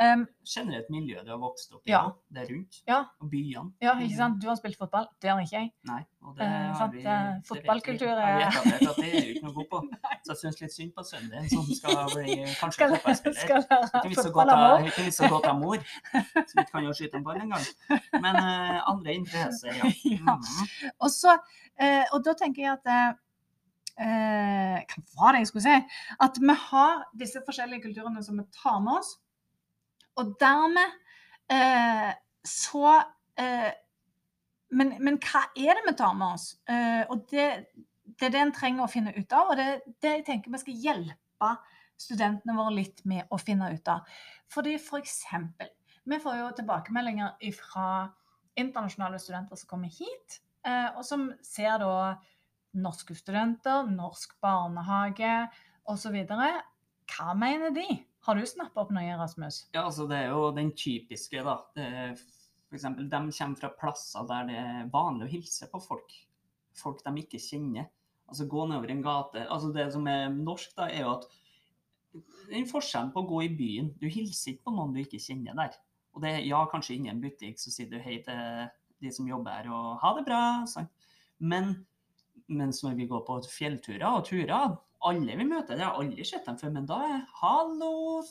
Um, 0.00 0.24
Generelt 0.48 0.88
miljø 0.90 1.20
du 1.24 1.30
har 1.34 1.38
vokst 1.42 1.72
opp 1.74 1.82
i, 1.86 1.90
Ja. 1.92 2.00
det 2.32 2.42
er 2.44 2.48
rundt. 2.54 2.80
Ja. 2.88 3.00
Og 3.20 3.30
byene. 3.30 3.72
ja, 3.82 3.94
ikke 4.00 4.16
sant? 4.16 4.40
Du 4.42 4.48
har 4.48 4.56
spilt 4.58 4.78
fotball, 4.78 5.06
det 5.22 5.30
har 5.30 5.40
ikke 5.44 5.56
jeg. 5.60 5.70
Nei, 5.90 6.00
og 6.24 6.36
det 6.38 6.46
uh, 6.48 6.72
har 6.78 6.88
vi 6.92 6.98
eh, 7.04 7.06
vet 7.34 7.46
fotballkultur 7.50 8.06
Jeg 8.08 8.18
er- 8.18 8.56
vet 8.64 8.88
at 8.88 8.96
det, 8.96 9.08
er 9.08 9.20
du 9.20 9.32
ikke 9.34 9.44
noe 9.46 9.54
god 9.58 9.68
på. 9.70 9.82
Så 10.24 10.32
jeg 10.32 10.38
syns 10.40 10.60
litt 10.62 10.72
synd 10.74 10.92
på 10.96 11.04
sønnen 11.04 11.48
som 11.52 11.66
skal 11.68 11.98
bli 12.14 12.36
kanskje 12.60 12.72
Skal, 12.78 12.94
fotballspiller. 12.96 13.66
Ikke 14.00 14.08
visst 14.08 14.22
så 14.24 14.32
godt 14.38 14.54
av 14.54 14.86
ikke 14.88 15.04
visst 15.08 15.20
så 15.22 15.28
godt 15.28 15.46
av 15.52 15.58
mor, 15.60 15.84
så 16.14 16.54
vi 16.60 16.64
kan 16.70 16.84
jo 16.88 16.94
skyte 16.96 17.18
en 17.20 17.26
ball 17.26 17.42
en 17.42 17.52
gang. 17.52 17.66
Men 18.24 18.38
uh, 18.40 18.78
andre 18.94 19.14
interesser, 19.20 19.74
ja. 19.80 19.92
Ja. 20.14 20.38
Mhm. 20.38 20.90
Og, 21.00 21.10
så, 21.12 21.36
uh, 21.82 22.04
og 22.14 22.24
da 22.24 22.32
tenker 22.40 22.62
jeg 22.62 22.72
at 22.78 23.20
eh, 24.00 24.80
Hva 24.90 25.04
var 25.18 25.34
det 25.34 25.44
jeg 25.44 25.52
skulle 25.52 25.66
si? 25.66 26.00
At 26.26 26.40
vi 26.42 26.56
har 26.66 27.04
disse 27.20 27.42
forskjellige 27.46 27.86
kulturene 27.86 28.24
som 28.24 28.40
vi 28.40 28.46
tar 28.54 28.80
med 28.84 29.00
oss. 29.00 29.14
Og 30.20 30.34
dermed 30.40 30.94
eh, 31.52 32.12
så 32.46 32.90
eh, 33.40 33.72
men, 34.74 34.94
men 34.98 35.18
hva 35.22 35.44
er 35.54 35.78
det 35.78 35.86
vi 35.86 35.96
tar 35.98 36.14
med 36.18 36.36
oss? 36.36 36.48
Eh, 36.70 37.04
og 37.12 37.26
det, 37.30 37.48
det 38.18 38.28
er 38.28 38.34
det 38.34 38.42
en 38.42 38.54
trenger 38.54 38.86
å 38.86 38.90
finne 38.90 39.14
ut 39.14 39.36
av. 39.36 39.52
Og 39.52 39.58
det 39.58 39.68
er 39.68 39.80
det 40.02 40.14
jeg 40.18 40.26
tenker 40.28 40.54
vi 40.54 40.62
skal 40.64 40.84
hjelpe 40.88 41.54
studentene 42.00 42.56
våre 42.56 42.74
litt 42.74 43.04
med 43.08 43.30
å 43.32 43.38
finne 43.40 43.70
ut 43.74 43.90
av. 43.90 44.06
Fordi 44.52 44.76
for 44.82 45.02
eksempel, 45.02 45.70
vi 46.04 46.20
får 46.20 46.40
jo 46.40 46.52
tilbakemeldinger 46.58 47.54
fra 47.56 47.88
internasjonale 48.60 49.18
studenter 49.22 49.58
som 49.58 49.70
kommer 49.70 49.90
hit, 49.90 50.40
eh, 50.66 50.90
og 50.94 51.04
som 51.06 51.30
ser 51.42 51.78
da 51.82 52.14
norske 52.74 53.16
studenter, 53.18 53.88
norsk 53.90 54.36
barnehage 54.42 55.34
osv. 55.90 56.16
Hva 56.24 57.34
mener 57.38 57.74
de? 57.74 57.86
Har 58.24 58.38
du 58.38 58.46
snappa 58.48 58.84
opp 58.84 58.92
noe, 58.96 59.16
Rasmus? 59.20 59.66
Ja, 59.74 59.84
altså 59.84 60.06
det 60.08 60.22
er 60.22 60.32
jo 60.32 60.48
den 60.56 60.72
typiske, 60.76 61.42
da. 61.44 61.58
Eksempel, 62.74 63.08
de 63.10 63.20
kommer 63.36 63.60
fra 63.60 63.70
plasser 63.78 64.24
der 64.30 64.48
det 64.48 64.56
er 64.58 64.88
vanlig 64.92 65.28
å 65.28 65.32
hilse 65.36 65.68
på 65.70 65.80
folk. 65.84 66.14
Folk 66.74 67.04
de 67.04 67.12
ikke 67.20 67.42
kjenner. 67.42 67.90
Altså 68.24 68.48
gå 68.50 68.64
nedover 68.66 68.90
en 68.94 69.04
gate. 69.04 69.44
Altså 69.52 69.70
det 69.74 69.90
som 69.94 70.06
er 70.10 70.30
norsk, 70.32 70.72
da, 70.78 70.88
er 70.88 71.04
jo 71.04 71.16
at 71.18 71.28
den 72.48 72.66
forskjellen 72.70 73.12
på 73.14 73.22
å 73.22 73.28
gå 73.28 73.42
i 73.44 73.52
byen. 73.54 73.92
Du 74.00 74.08
hilser 74.08 74.54
ikke 74.54 74.70
på 74.70 74.76
noen 74.78 74.94
du 74.94 75.02
ikke 75.02 75.22
kjenner 75.22 75.56
der. 75.58 75.76
Og 76.14 76.22
det, 76.24 76.32
ja, 76.46 76.62
kanskje 76.70 76.96
inni 76.96 77.10
en 77.12 77.22
butikk 77.22 77.60
så 77.60 77.72
sier 77.74 77.90
du 77.90 77.98
hei 78.02 78.20
til 78.24 78.68
de 79.02 79.12
som 79.12 79.28
jobber 79.28 79.58
her, 79.58 79.68
og 79.74 79.98
ha 80.00 80.12
det 80.16 80.24
bra. 80.26 80.42
Sant? 80.70 80.92
Men 81.42 81.74
mens 82.48 82.82
når 82.84 82.96
vi 82.98 83.06
går 83.10 83.22
på 83.26 83.38
fjellturer 83.50 84.06
og 84.10 84.24
turer, 84.28 84.74
alle 85.04 85.36
vi 85.36 85.44
møter, 85.44 85.76
det 85.76 85.84
har 85.84 86.00
aldri 86.00 86.24
sett 86.24 86.46
dem 86.48 86.58
før, 86.60 86.72
men 86.74 86.86
da 86.88 86.98
er 87.04 87.22
hallo, 87.42 88.22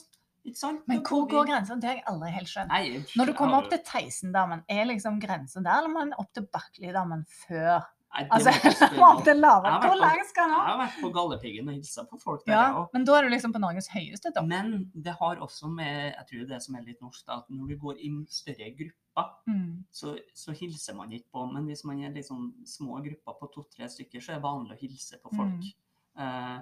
ikke 0.43 0.59
sant? 0.59 0.85
Men 0.89 1.01
hvor 1.05 1.25
går 1.29 1.47
grensen? 1.47 1.79
Det 1.81 1.89
har 1.89 1.99
jeg 1.99 2.07
aldri 2.11 2.31
helt 2.35 2.49
skjønt. 2.51 2.71
Nei, 2.73 3.03
Når 3.15 3.29
du 3.29 3.33
kommer 3.37 3.61
opp 3.61 3.69
til 3.71 3.81
Theisendammen, 3.87 4.63
er 4.67 4.87
liksom 4.89 5.19
grensen 5.23 5.63
der, 5.65 5.79
eller 5.79 5.93
må 5.93 6.01
man 6.03 6.15
opp 6.19 6.33
til 6.35 6.47
Bakkelidamen 6.51 7.25
før? 7.45 7.85
Nei, 8.13 8.25
Altså, 8.29 8.51
opp 9.09 9.23
til 9.25 9.39
vært 9.41 9.85
Hvor 9.87 9.95
langt 9.97 10.27
skal 10.29 10.51
Jeg 10.51 10.65
har 10.67 10.77
vært 10.83 10.97
på 11.01 11.09
Galdhøpiggen 11.15 11.69
og 11.71 11.77
hilsa 11.79 12.03
på 12.09 12.19
folk 12.21 12.43
der, 12.45 12.53
Ja, 12.53 12.65
jeg 12.67 12.75
òg. 12.81 12.89
men 12.93 13.07
da 13.07 13.15
er 13.17 13.25
du 13.25 13.33
liksom 13.33 13.55
på 13.55 13.61
Norges 13.63 13.87
høyeste 13.93 14.33
topp. 14.35 14.49
Men 14.51 14.91
det 14.93 15.15
har 15.21 15.41
også 15.41 15.71
med 15.73 16.11
jeg 16.11 16.27
tror 16.29 16.51
det 16.51 16.59
som 16.65 16.77
er 16.77 16.85
litt 16.85 17.01
norsk, 17.01 17.23
da, 17.25 17.39
at 17.41 17.49
når 17.49 17.71
du 17.73 17.79
går 17.87 18.03
i 18.05 18.11
større 18.29 18.69
grupper, 18.77 18.99
Mm. 19.47 19.83
så, 19.91 20.17
så 20.33 20.51
hilser 20.57 20.95
man 20.95 21.11
ikke 21.11 21.29
på. 21.31 21.45
Men 21.53 21.65
hvis 21.69 21.83
man 21.85 21.99
er 22.03 22.21
sånn 22.25 22.51
små 22.65 23.01
grupper 23.03 23.39
på 23.39 23.49
to-tre 23.53 23.89
stykker, 23.89 24.21
så 24.21 24.31
er 24.33 24.39
det 24.39 24.43
vanlig 24.47 24.77
å 24.77 24.81
hilse 24.81 25.19
på 25.21 25.29
folk. 25.35 25.59
Mm. 25.59 26.23
Eh, 26.23 26.61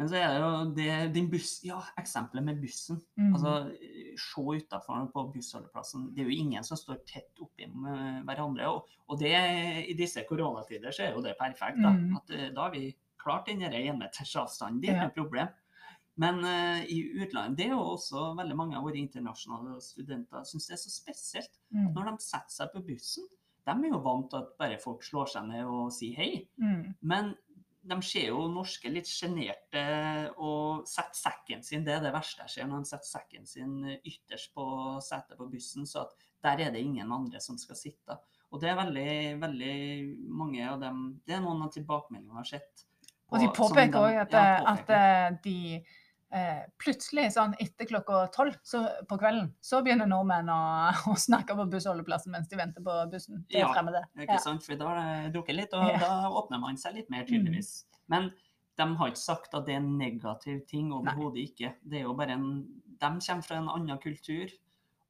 men 0.00 0.08
så 0.08 0.16
er 0.16 0.28
det 0.32 0.38
jo 0.40 0.50
det, 0.78 0.92
den 1.12 1.26
buss, 1.28 1.58
ja, 1.66 1.82
eksempelet 2.00 2.44
med 2.46 2.60
bussen. 2.62 3.02
Mm. 3.20 3.34
Altså, 3.34 3.52
Se 4.16 4.40
utafor 4.40 5.10
på 5.12 5.26
bussholdeplassen. 5.34 6.14
Det 6.14 6.22
er 6.24 6.30
jo 6.30 6.38
ingen 6.40 6.64
som 6.64 6.76
står 6.76 7.02
tett 7.08 7.36
oppi 7.40 7.66
hverandre. 7.68 8.68
Og, 8.72 8.88
og 9.08 9.18
det, 9.20 9.34
i 9.88 9.94
disse 9.98 10.24
koronatider 10.28 10.92
så 10.92 11.04
er 11.04 11.12
jo 11.14 11.22
det 11.24 11.36
perfekt. 11.38 11.82
Da, 11.82 11.90
Mm. 11.92 12.16
at, 12.16 12.30
eh, 12.30 12.50
da 12.56 12.62
har 12.62 12.70
vi 12.72 12.94
klart 13.20 13.46
den 13.46 13.60
énmeters 13.60 14.32
avstanden. 14.40 14.80
Det 14.80 14.88
er 14.88 14.96
ikke 14.96 15.10
noe 15.10 15.18
problem. 15.24 15.48
Men 16.16 16.40
uh, 16.44 16.80
i 16.84 16.98
utlandet 17.22 17.56
Det 17.56 17.66
er 17.68 17.74
jo 17.76 17.84
også 17.94 18.34
veldig 18.36 18.56
mange 18.58 18.76
av 18.76 18.82
våre 18.84 18.98
internasjonale 19.00 19.78
studenter 19.80 20.42
syns 20.44 20.66
det 20.66 20.74
er 20.74 20.80
så 20.82 20.90
spesielt. 20.92 21.60
Mm. 21.70 21.92
Når 21.94 22.10
de 22.10 22.16
setter 22.24 22.56
seg 22.56 22.72
på 22.74 22.82
bussen, 22.88 23.28
de 23.66 23.76
er 23.76 23.92
jo 23.92 24.00
vant 24.02 24.26
til 24.32 24.40
at 24.42 24.56
bare 24.58 24.80
folk 24.82 25.04
slår 25.06 25.30
seg 25.30 25.46
ned 25.48 25.68
og 25.68 25.92
sier 25.94 26.16
hei. 26.18 26.32
Mm. 26.60 26.94
Men 27.00 27.34
de 27.82 27.96
ser 28.04 28.26
jo 28.28 28.42
norske 28.52 28.90
litt 28.92 29.08
sjenerte 29.08 29.84
og 30.36 30.82
setter 30.88 31.16
sekken 31.16 31.62
sin. 31.64 31.84
Det 31.86 31.94
er 31.94 32.02
det 32.04 32.12
verste 32.12 32.44
jeg 32.44 32.52
ser, 32.54 32.68
når 32.68 32.82
de 32.82 32.90
setter 32.90 33.08
sekken 33.08 33.46
sin 33.48 33.78
ytterst 33.96 34.52
på 34.56 34.66
setet 35.04 35.38
på 35.38 35.48
bussen. 35.48 35.86
Så 35.88 36.02
at 36.04 36.12
der 36.44 36.66
er 36.66 36.74
det 36.74 36.82
ingen 36.84 37.12
andre 37.12 37.40
som 37.40 37.56
skal 37.60 37.78
sitte. 37.78 38.18
Og 38.50 38.60
det 38.60 38.68
er 38.72 38.78
veldig, 38.80 39.10
veldig 39.40 39.74
mange 40.26 40.64
av 40.66 40.80
dem 40.82 41.02
Det 41.24 41.36
er 41.36 41.42
noen 41.44 41.62
av 41.62 41.72
tilbakemeldingene 41.72 42.34
jeg 42.34 42.40
har 42.42 42.50
sett. 42.58 42.84
på- 43.28 43.36
Og 43.36 43.40
de 43.40 43.48
påpeker 43.54 43.98
òg 44.00 44.20
at, 44.26 44.32
ja, 44.32 44.74
at 44.74 44.90
eh, 44.90 45.36
de 45.44 45.84
eh, 46.32 46.62
plutselig 46.78 47.32
sånn 47.34 47.54
etter 47.60 47.86
klokka 47.90 48.30
tolv 48.34 48.56
så- 48.62 49.04
på 49.08 49.18
kvelden, 49.18 49.52
så 49.60 49.80
begynner 49.82 50.06
nordmenn 50.06 50.48
å, 50.48 50.58
å 51.12 51.16
snakke 51.18 51.56
på 51.58 51.66
bussholdeplassen 51.70 52.30
mens 52.32 52.48
de 52.48 52.56
venter 52.56 52.82
på 52.86 52.98
bussen. 53.10 53.44
Det 53.48 53.58
Ja, 53.64 53.72
fremmede. 53.72 54.04
Ikke 54.16 54.36
Ja. 54.38 54.38
sant? 54.38 54.62
For 54.62 54.76
da 54.76 54.86
har 54.88 55.00
det 55.24 55.32
drukket 55.34 55.56
litt, 55.56 55.74
og 55.74 55.86
Ja. 55.88 55.96
Mm. 55.96 56.00
da 56.00 56.30
åpner 56.30 56.60
man 56.60 56.76
seg 56.76 56.94
litt 56.94 57.10
mer, 57.10 57.24
tydeligvis. 57.24 57.84
Men 58.08 58.32
de 58.76 58.86
har 58.96 59.08
ikke 59.10 59.18
sagt 59.18 59.54
at 59.54 59.66
det 59.66 59.74
er 59.74 59.80
en 59.82 59.98
negativ 59.98 60.66
ting, 60.66 60.92
overhodet 60.92 61.42
ikke. 61.50 61.74
Det 61.86 61.98
er 62.00 62.02
jo 62.04 62.14
bare 62.14 62.30
en 62.38 62.46
De 63.00 63.06
kommer 63.06 63.42
fra 63.42 63.56
en 63.56 63.68
annen 63.68 63.98
kultur, 63.98 64.50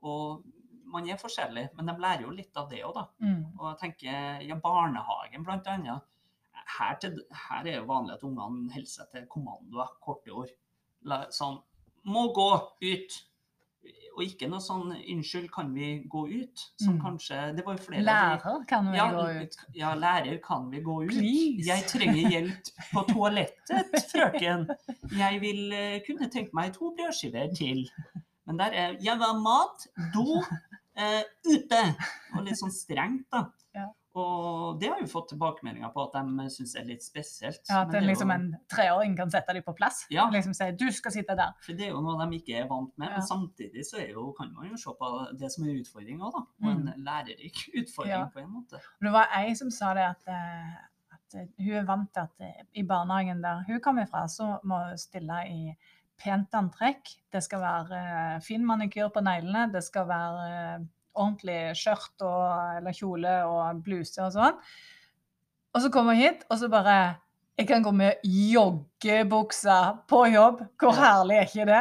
og 0.03 0.45
man 0.87 1.09
er 1.09 1.17
forskjellig, 1.17 1.69
men 1.77 1.87
de 1.87 1.93
lærer 2.01 2.23
jo 2.23 2.31
litt 2.31 2.57
av 2.57 2.69
det 2.71 2.83
òg, 2.85 2.95
da. 2.95 3.05
Mm. 3.21 3.59
Og 3.59 3.79
jeg 3.79 3.79
tenker, 3.99 4.41
ja, 4.47 4.55
barnehagen 4.55 5.45
blant 5.45 5.67
annet. 5.67 6.01
Her, 6.79 6.95
til, 7.03 7.17
her 7.33 7.67
er 7.67 7.77
jo 7.81 7.87
vanlig 7.87 8.13
at 8.15 8.23
ungene 8.23 8.71
holder 8.73 8.87
seg 8.87 9.11
til 9.11 9.27
kommandoer, 9.27 9.89
korte 10.01 10.31
ord. 10.31 10.51
Sånn 11.31 11.59
Må 12.05 12.33
gå 12.33 12.53
ut! 12.83 13.19
Og 14.17 14.25
ikke 14.27 14.49
noe 14.51 14.61
sånn 14.61 14.91
'Unnskyld, 14.93 15.49
kan 15.55 15.73
vi 15.75 16.03
gå 16.09 16.23
ut?' 16.29 16.65
Som 16.83 16.95
Mm. 16.99 17.03
kanskje 17.05 17.57
Det 17.57 17.65
var 17.65 17.77
jo 17.77 17.83
flere 17.85 18.03
Lærer 18.03 18.65
kan 18.69 18.91
vi 18.91 18.97
ja, 18.99 19.07
gå 19.13 19.43
ut. 19.43 19.57
ja, 19.75 19.95
lærer, 19.95 20.39
kan 20.43 20.71
vi 20.71 20.81
gå 20.81 20.97
ut? 21.05 21.11
Please. 21.11 21.67
Jeg 21.69 21.85
trenger 21.87 22.29
hjelp 22.31 22.73
på 22.93 23.05
toalettet, 23.09 23.95
frøken. 24.13 24.67
Jeg 25.17 25.41
vil 25.41 25.73
uh, 25.73 26.01
kunne 26.07 26.29
tenke 26.31 26.51
meg 26.53 26.75
to 26.75 26.91
brødskiver 26.99 27.55
til. 27.57 27.89
Men 28.47 28.59
der 28.59 28.71
er 28.73 28.97
Jeg 29.01 29.17
vil 29.17 29.25
ha 29.27 29.39
mat, 29.39 29.87
do, 30.13 30.43
uh, 30.99 31.23
ute. 31.47 31.83
Og 32.35 32.45
litt 32.45 32.59
sånn 32.59 32.73
strengt, 32.75 33.25
da. 33.33 33.45
Ja. 33.75 33.87
Og 34.21 34.79
det 34.81 34.89
har 34.93 35.01
jo 35.03 35.07
fått 35.11 35.29
tilbakemeldinger 35.33 35.91
på 35.95 36.03
at 36.07 36.17
de 36.19 36.47
syns 36.53 36.75
er 36.79 36.85
litt 36.89 37.03
spesielt. 37.05 37.61
Ja, 37.71 37.81
At 37.87 37.97
liksom 38.05 38.31
en 38.35 38.47
treåring 38.73 39.17
kan 39.19 39.31
sette 39.33 39.55
dem 39.57 39.65
på 39.67 39.75
plass. 39.79 40.03
Ja. 40.11 40.29
Liksom 40.31 40.55
si 40.55 40.71
'du 40.73 40.91
skal 40.93 41.13
sitte 41.13 41.37
der'. 41.39 41.55
For 41.65 41.73
det 41.73 41.87
er 41.87 41.91
jo 41.95 42.01
noe 42.05 42.27
de 42.31 42.39
ikke 42.39 42.59
er 42.63 42.69
vant 42.69 42.93
med. 42.99 43.09
Ja. 43.09 43.15
Men 43.19 43.23
samtidig 43.27 43.85
så 43.89 44.03
jo, 44.11 44.33
kan 44.39 44.53
man 44.55 44.69
jo 44.71 44.77
se 44.77 44.91
på 45.01 45.11
det 45.39 45.51
som 45.53 45.65
er 45.65 45.81
utfordring 45.81 46.21
òg, 46.23 46.33
da. 46.37 46.43
Og 46.67 46.73
en 46.73 46.93
lærerik 47.05 47.57
utfordring 47.81 48.11
Mm. 48.11 48.21
Ja. 48.21 48.27
på 48.35 48.39
en 48.41 48.51
måte. 48.51 48.81
Det 49.03 49.13
var 49.13 49.29
ei 49.37 49.55
som 49.55 49.71
sa 49.71 49.95
det 49.95 50.03
at, 50.03 50.23
eh, 50.29 50.75
at 51.13 51.35
eh, 51.41 51.47
hun 51.65 51.75
er 51.75 51.85
vant 51.87 52.13
til 52.13 52.21
at 52.21 52.41
eh, 52.41 52.63
i 52.75 52.83
barnehagen 52.83 53.43
der 53.43 53.65
hun 53.67 53.81
kommer 53.81 54.07
fra, 54.07 54.27
så 54.29 54.59
må 54.65 54.79
hun 54.89 54.99
stille 54.99 55.39
i 55.49 55.77
pent 56.23 56.53
antrekk. 56.55 57.07
Det 57.33 57.43
skal 57.43 57.61
være 57.61 58.41
fin 58.43 58.65
manikyr 58.67 59.09
på 59.09 59.21
neglene. 59.21 59.73
Det 59.73 59.83
skal 59.85 60.07
være 60.09 60.87
ordentlig 61.15 61.75
skjørt 61.79 62.25
og, 62.27 62.45
eller 62.79 62.97
kjole 62.97 63.35
og 63.49 63.83
bluse 63.85 64.23
og 64.25 64.33
sånn. 64.35 64.61
Og 65.75 65.85
så 65.85 65.91
kommer 65.95 66.17
hun 66.17 66.25
hit, 66.25 66.47
og 66.51 66.59
så 66.59 66.71
bare 66.71 67.01
Jeg 67.61 67.67
kan 67.69 67.83
gå 67.85 67.91
med 67.93 68.23
joggebuksa 68.25 70.07
på 70.09 70.23
jobb. 70.33 70.63
Hvor 70.81 70.95
herlig 70.97 71.37
er 71.37 71.49
ikke 71.49 71.67
det? 71.69 71.81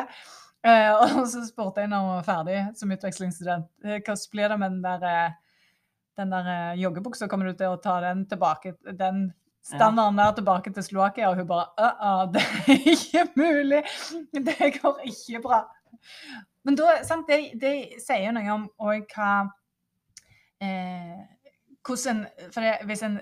Eh, 0.67 0.91
og 1.21 1.27
så 1.31 1.45
spurte 1.47 1.85
jeg 1.85 1.91
når 1.91 2.03
hun 2.03 2.15
var 2.17 2.25
ferdig 2.27 2.57
som 2.75 2.91
utvekslingsstudent, 2.91 3.69
eh, 3.85 4.01
hvordan 4.01 4.25
blir 4.33 4.51
det 4.51 4.57
med 4.59 4.73
den 4.75 4.81
der 4.83 5.05
eh, 5.07 5.37
den 6.19 6.33
der 6.33 6.73
joggebuksa, 6.75 7.29
kommer 7.31 7.47
du 7.47 7.55
til 7.55 7.73
å 7.73 7.79
ta 7.79 7.99
den 8.03 8.25
tilbake, 8.27 8.73
den 8.97 9.29
standarden 9.63 10.19
der 10.19 10.35
tilbake 10.35 10.73
til 10.75 10.83
Slovakia? 10.83 11.29
Og 11.31 11.39
hun 11.39 11.47
bare 11.47 11.67
uh 11.79 11.93
-uh, 12.03 12.31
det 12.33 12.43
er 12.43 12.89
ikke 12.93 13.27
mulig! 13.35 13.83
Det 14.33 14.81
går 14.81 14.99
ikke 15.05 15.41
bra. 15.41 15.61
Men 16.69 16.75
da, 16.77 16.99
sant, 17.01 17.25
det, 17.25 17.55
det 17.57 17.97
sier 17.97 18.29
noe 18.35 18.45
om 18.53 18.67
hva 18.77 19.29
eh, 20.61 21.15
hvordan, 21.81 22.19
For 22.53 22.61
det, 22.61 22.75
hvis 22.85 23.01
en 23.07 23.15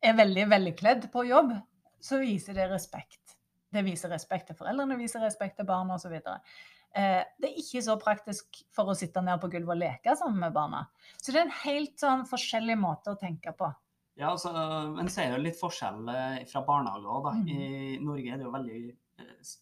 er 0.00 0.16
veldig 0.16 0.46
velkledd 0.48 1.04
på 1.12 1.26
jobb, 1.28 1.52
så 2.00 2.22
viser 2.22 2.56
det 2.56 2.70
respekt. 2.70 3.34
Det 3.68 3.82
viser 3.84 4.08
respekt 4.08 4.48
til 4.48 4.56
foreldrene, 4.56 4.96
viser 4.96 5.20
respekt 5.20 5.58
til 5.60 5.68
barna 5.68 5.98
osv. 5.98 6.14
Eh, 6.16 7.20
det 7.20 7.50
er 7.50 7.60
ikke 7.60 7.84
så 7.84 7.98
praktisk 8.00 8.62
for 8.72 8.88
å 8.88 8.96
sitte 8.96 9.20
ned 9.28 9.42
på 9.42 9.52
gulvet 9.52 9.76
og 9.76 9.82
leke 9.82 10.16
sammen 10.16 10.40
med 10.46 10.56
barna. 10.56 10.86
Så 11.20 11.34
det 11.34 11.42
er 11.42 11.50
en 11.50 11.56
helt 11.60 12.00
sånn 12.00 12.24
forskjellig 12.32 12.80
måte 12.80 13.12
å 13.12 13.20
tenke 13.20 13.52
på. 13.60 13.68
Ja, 14.16 14.32
altså, 14.32 14.54
Men 14.96 15.12
ser 15.12 15.28
er 15.28 15.36
jo 15.36 15.44
litt 15.44 15.60
forskjell 15.60 16.08
eh, 16.16 16.40
fra 16.48 16.64
barnehage 16.64 17.12
òg, 17.12 17.28
da. 17.28 17.36
Mhm. 17.42 17.52
I 17.52 18.00
Norge 18.08 18.32
er 18.32 18.40
det 18.40 18.48
jo 18.48 18.56
veldig 18.56 18.80
eh, 18.88 19.52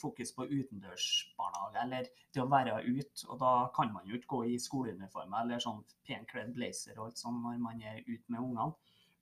fokus 0.00 0.32
på 0.36 0.46
utendørsbarnehage, 0.46 1.82
eller 1.82 2.08
det 2.34 2.42
å 2.42 2.48
være 2.50 2.80
ute. 2.86 3.26
Og 3.28 3.38
da 3.42 3.52
kan 3.76 3.92
man 3.94 4.08
jo 4.08 4.18
ikke 4.18 4.32
gå 4.34 4.42
i 4.52 4.58
skoleuniform 4.62 5.36
eller 5.40 5.62
sånn 5.62 5.84
penkledd 6.08 6.54
blazer 6.56 6.98
og 6.98 7.08
alt 7.08 7.22
sånn 7.22 7.40
når 7.44 7.62
man 7.62 7.82
er 7.82 8.02
ute 8.06 8.24
med 8.26 8.42
ungene. 8.42 8.72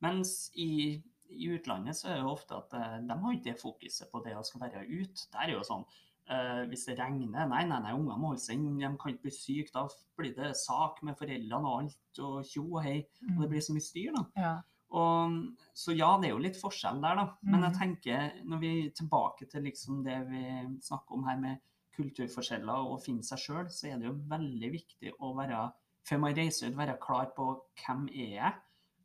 Mens 0.05 0.35
i, 0.61 0.99
i 1.33 1.53
utlandet 1.57 1.97
så 1.97 2.11
er 2.12 2.21
det 2.21 2.33
ofte 2.33 2.59
at 2.59 2.75
eh, 2.77 2.99
de 3.09 3.21
har 3.23 3.37
ikke 3.37 3.49
det 3.49 3.61
fokuset 3.62 4.11
på 4.12 4.21
det 4.27 4.35
å 4.37 4.45
skal 4.45 4.67
være 4.67 4.85
ute. 4.89 5.29
Der 5.33 5.49
er 5.49 5.57
jo 5.59 5.65
sånn 5.67 5.87
Uh, 6.27 6.65
hvis 6.67 6.89
det 6.89 6.97
regner 6.99 7.45
Nei, 7.47 7.61
nei, 7.71 7.77
nei, 7.79 7.93
ungene 7.95 8.17
må 8.19 8.33
holde 8.33 8.43
seg 8.43 8.57
inn, 8.59 8.81
de 8.81 8.89
kan 8.99 9.12
ikke 9.12 9.29
bli 9.29 9.31
syke. 9.31 9.71
Da 9.71 9.85
blir 10.19 10.33
det 10.35 10.49
sak 10.59 10.99
med 11.07 11.15
foreldrene 11.21 11.71
og 11.71 11.85
alt, 11.85 12.19
og 12.19 12.41
tjo 12.49 12.65
og 12.65 12.81
hei. 12.83 12.97
Og 13.37 13.45
det 13.45 13.49
blir 13.53 13.62
så 13.62 13.77
mye 13.77 13.85
styr, 13.85 14.17
da. 14.17 14.25
Ja. 14.35 14.51
Og, 14.92 15.57
så 15.75 15.92
ja, 15.96 16.12
det 16.20 16.29
er 16.29 16.35
jo 16.37 16.38
litt 16.44 16.57
forskjell 16.61 17.01
der, 17.03 17.16
da. 17.16 17.25
Men 17.42 17.62
jeg 17.62 17.72
Mhm. 17.72 17.79
tenker, 17.79 18.44
når 18.44 18.59
vi 18.61 18.87
er 18.87 18.90
tilbake 18.90 19.49
til 19.51 19.62
liksom 19.62 20.05
det 20.05 20.29
vi 20.29 20.42
snakker 20.81 21.12
om 21.12 21.25
her 21.25 21.37
med 21.37 21.59
kulturforskjeller 21.96 22.87
og 22.92 23.01
finne 23.03 23.22
seg 23.25 23.38
sjøl, 23.38 23.68
så 23.72 23.88
er 23.92 23.99
det 23.99 24.07
jo 24.07 24.12
veldig 24.29 24.70
viktig 24.72 25.12
å 25.20 25.35
være, 25.37 25.72
før 26.07 26.18
man 26.20 26.35
reiser 26.37 26.68
ut, 26.70 26.77
være 26.77 26.99
klar 27.01 27.33
på 27.37 27.49
hvem 27.85 28.07
er 28.14 28.31
jeg? 28.37 28.53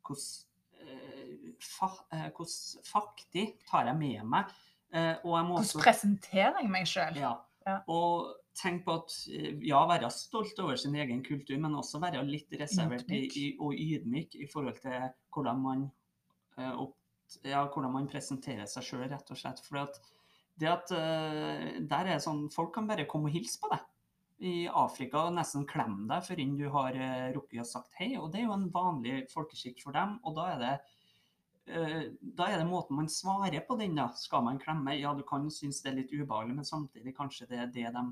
Hvordan, 0.04 0.44
eh, 0.80 1.52
fa, 1.60 1.88
eh, 2.12 2.30
faktig 2.84 3.58
tar 3.68 3.86
jeg 3.86 3.96
med 3.98 4.24
meg? 4.24 4.44
Eh, 4.92 5.16
og 5.24 5.36
jeg 5.38 5.46
må 5.48 5.58
også 5.58 5.78
Hvordan 5.80 5.84
presenterer 5.92 6.60
jeg 6.60 6.70
meg 6.70 6.86
sjøl? 6.86 7.16
ja. 7.16 7.36
Ja. 7.66 7.78
Og 7.88 8.34
tenk 8.58 8.84
på 8.86 8.96
at 9.00 9.14
eh, 9.32 9.52
ja, 9.66 9.82
være 9.88 10.10
stolt 10.12 10.58
over 10.62 10.78
sin 10.80 10.96
egen 10.98 11.22
kultur, 11.24 11.56
men 11.60 11.76
også 11.78 12.00
være 12.02 12.22
litt 12.26 12.52
reservert 12.60 13.10
i, 13.12 13.24
i, 13.40 13.46
og 13.60 13.76
ydmyk 13.76 14.36
i 14.40 14.48
forhold 14.50 14.80
til 14.82 15.08
hvordan 15.32 15.62
man, 15.62 15.86
eh, 16.58 16.72
opp, 16.72 16.96
ja, 17.48 17.64
hvordan 17.64 17.94
man 17.94 18.10
presenterer 18.12 18.68
seg 18.70 18.86
sjøl, 18.86 19.06
rett 19.10 19.32
og 19.32 19.40
slett. 19.40 19.62
For 19.64 19.82
at 19.84 19.98
det 20.60 20.68
at 20.68 20.92
eh, 20.96 21.80
der 21.88 22.12
er 22.12 22.20
sånn 22.20 22.44
Folk 22.52 22.74
kan 22.76 22.88
bare 22.90 23.08
komme 23.08 23.30
og 23.30 23.36
hilse 23.36 23.60
på 23.62 23.72
deg 23.72 23.88
i 24.42 24.66
Afrika 24.66 25.28
og 25.28 25.36
nesten 25.36 25.64
klemme 25.70 26.08
deg 26.10 26.24
før 26.26 26.40
du 26.58 26.64
har 26.74 26.96
rukket 27.32 27.62
å 27.62 27.68
sagt 27.68 27.94
hei. 28.00 28.16
Og 28.18 28.32
det 28.32 28.40
er 28.40 28.48
jo 28.48 28.56
en 28.56 28.72
vanlig 28.74 29.20
folkeskikk 29.30 29.84
for 29.84 29.94
dem. 29.94 30.16
Og 30.26 30.34
da 30.36 30.48
er 30.50 30.58
det 30.58 30.74
da 31.62 32.48
er 32.50 32.58
det 32.58 32.66
måten 32.66 32.98
man 32.98 33.06
svarer 33.06 33.62
på 33.62 33.76
den, 33.78 33.94
da. 33.94 34.08
Skal 34.18 34.42
man 34.42 34.58
klemme? 34.58 34.96
Ja, 34.98 35.12
du 35.14 35.22
kan 35.22 35.46
synes 35.46 35.78
det 35.84 35.92
er 35.92 35.98
litt 36.00 36.10
ubehagelig, 36.10 36.56
men 36.58 36.66
samtidig 36.66 37.14
kanskje 37.14 37.46
det 37.52 37.60
er 37.62 37.70
det 37.70 37.92
de 37.94 38.02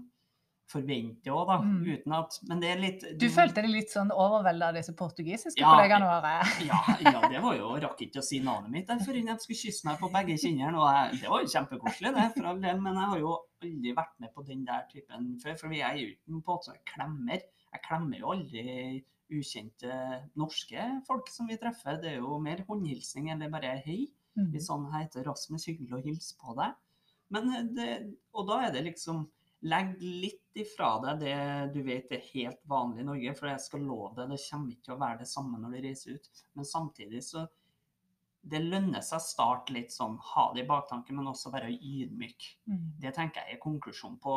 forventer 0.70 1.34
òg, 1.34 1.42
da. 1.50 1.56
Mm. 1.64 1.80
Uten 1.90 2.14
at 2.14 2.36
Men 2.48 2.62
det 2.62 2.68
er 2.70 2.80
litt 2.80 3.04
Du 3.20 3.26
følte 3.32 3.64
deg 3.64 3.72
litt 3.72 3.90
sånn 3.92 4.12
overvelda 4.14 4.68
av 4.70 4.78
disse 4.78 4.94
portugisiske 4.96 5.60
Ja. 5.60 5.72
kollegaene 5.74 6.06
våre? 6.08 6.32
Ja, 6.70 6.80
ja, 7.04 7.20
det 7.32 7.42
var 7.42 7.56
jo 7.58 7.72
Rakk 7.82 8.02
ikke 8.06 8.22
å 8.22 8.26
si 8.26 8.40
navnet 8.44 8.70
mitt 8.74 8.88
der 8.90 9.02
før 9.02 9.18
de 9.18 9.36
skulle 9.42 9.60
kysse 9.64 9.88
meg 9.88 9.98
på 10.00 10.10
begge 10.14 10.36
kinnene. 10.40 10.78
Og 10.78 10.86
jeg, 10.94 11.20
det 11.24 11.32
var 11.34 11.44
jo 11.44 11.52
kjempekoselig, 11.54 12.14
det, 12.16 12.26
for 12.36 12.50
all 12.52 12.60
del. 12.62 12.82
Men 12.86 13.00
jeg 13.02 13.12
har 13.14 13.22
jo 13.24 13.36
aldri 13.64 13.94
vært 13.96 14.14
med 14.24 14.34
på 14.34 14.46
den 14.46 14.64
der 14.68 14.86
typen 14.92 15.30
før. 15.42 15.56
For 15.60 15.76
jeg 15.76 15.86
er 15.90 16.00
jo 16.00 16.12
ikke 16.14 16.34
noen 16.34 16.44
på 16.46 16.58
at 16.60 16.70
jeg 16.72 16.84
klemmer. 16.94 17.46
Jeg 17.70 17.84
klemmer 17.86 18.22
jo 18.22 18.32
aldri 18.34 18.66
ukjente 19.30 19.96
norske 20.38 20.86
folk 21.06 21.28
som 21.30 21.50
vi 21.50 21.58
treffer. 21.60 21.98
Det 22.02 22.14
er 22.14 22.22
jo 22.22 22.38
mer 22.42 22.62
håndhilsning 22.68 23.30
eller 23.34 23.50
bare 23.52 23.76
hei. 23.84 24.04
Mm. 24.38 24.52
Litt 24.54 24.64
sånn 24.66 24.86
heter 24.94 25.26
Rasmus, 25.26 25.66
hyggelig 25.70 25.96
å 25.98 26.02
hilse 26.04 26.38
på 26.40 26.54
deg. 26.58 26.74
Men 27.34 27.50
det, 27.76 27.90
og 28.34 28.48
da 28.48 28.64
er 28.66 28.72
det 28.74 28.84
liksom 28.88 29.24
Legg 29.68 29.96
litt 30.00 30.56
ifra 30.56 30.94
deg 31.02 31.18
det 31.20 31.38
du 31.74 31.82
vet 31.84 32.12
er 32.16 32.22
helt 32.30 32.60
vanlig 32.68 33.02
i 33.02 33.08
Norge, 33.10 33.34
for 33.36 33.50
jeg 33.50 33.60
skal 33.60 33.82
love 33.84 34.14
deg, 34.16 34.30
det 34.32 34.40
kommer 34.46 34.72
ikke 34.72 34.86
til 34.86 34.94
å 34.94 35.02
være 35.02 35.20
det 35.20 35.28
samme 35.28 35.60
når 35.60 35.74
du 35.74 35.82
reiser 35.84 36.16
ut. 36.16 36.30
Men 36.56 36.68
samtidig 36.74 37.24
så 37.26 37.48
Det 38.40 38.56
lønner 38.56 39.02
seg 39.04 39.18
å 39.18 39.20
starte 39.20 39.74
litt 39.76 39.92
sånn, 39.92 40.14
ha 40.30 40.46
det 40.54 40.62
i 40.62 40.68
baktanken, 40.68 41.18
men 41.18 41.26
også 41.28 41.50
være 41.52 41.74
ydmyk. 41.76 42.46
Mm. 42.72 42.86
Det 43.02 43.12
tenker 43.12 43.44
jeg 43.44 43.58
er 43.58 43.60
konklusjonen 43.60 44.16
på, 44.16 44.36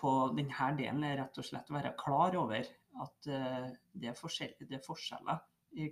på 0.00 0.12
denne 0.32 0.70
delen, 0.78 1.04
er 1.04 1.18
rett 1.20 1.36
og 1.36 1.44
slett 1.44 1.68
å 1.68 1.76
være 1.76 1.92
klar 2.00 2.38
over 2.40 2.64
at 3.04 3.28
uh, 3.28 3.68
det, 3.92 4.14
er 4.14 4.56
det 4.64 4.78
er 4.78 4.86
forskjeller 4.86 5.44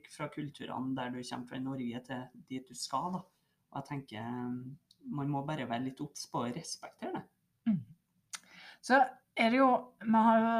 fra 0.08 0.30
kulturene 0.32 0.96
der 0.96 1.12
du 1.12 1.20
kommer 1.20 1.50
fra 1.50 1.60
i 1.60 1.66
Norge 1.66 2.02
til 2.08 2.24
dit 2.48 2.72
du 2.72 2.74
skal. 2.74 3.18
Da. 3.18 3.20
Og 3.68 3.80
jeg 3.82 3.88
tenker 3.90 4.32
man 5.06 5.30
må 5.30 5.44
bare 5.46 5.68
være 5.68 5.90
litt 5.90 6.00
obs 6.02 6.26
på 6.30 6.40
å 6.40 6.52
respektere 6.56 7.20
det. 7.20 7.24
Så 8.86 8.98
er 9.36 9.50
det 9.50 9.58
jo 9.58 9.70
Vi 10.00 10.24
har 10.28 10.42
jo 10.42 10.56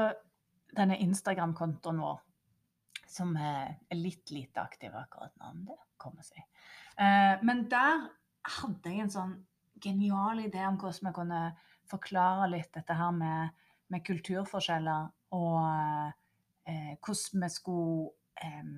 denne 0.76 0.98
Instagram-kontoen 1.00 2.00
vår 2.02 2.22
som 3.16 3.30
er 3.38 3.78
litt 3.96 4.30
lite 4.34 4.60
aktiv 4.60 4.92
akkurat 4.92 5.32
nå. 5.38 5.52
men 5.52 5.64
Det 5.64 5.76
kommer 5.96 6.26
seg. 6.26 6.42
Eh, 6.98 7.38
men 7.46 7.64
der 7.70 8.02
hadde 8.58 8.90
jeg 8.92 9.06
en 9.06 9.12
sånn 9.14 9.36
genial 9.80 10.42
idé 10.42 10.64
om 10.66 10.76
hvordan 10.80 11.08
vi 11.08 11.14
kunne 11.16 11.40
forklare 11.88 12.50
litt 12.50 12.72
dette 12.74 12.96
her 12.98 13.14
med, 13.14 13.54
med 13.92 14.04
kulturforskjeller, 14.04 15.08
og 15.36 15.62
eh, 16.66 16.92
hvordan 16.98 17.46
vi 17.46 17.50
skulle 17.54 18.10
eh, 18.42 18.76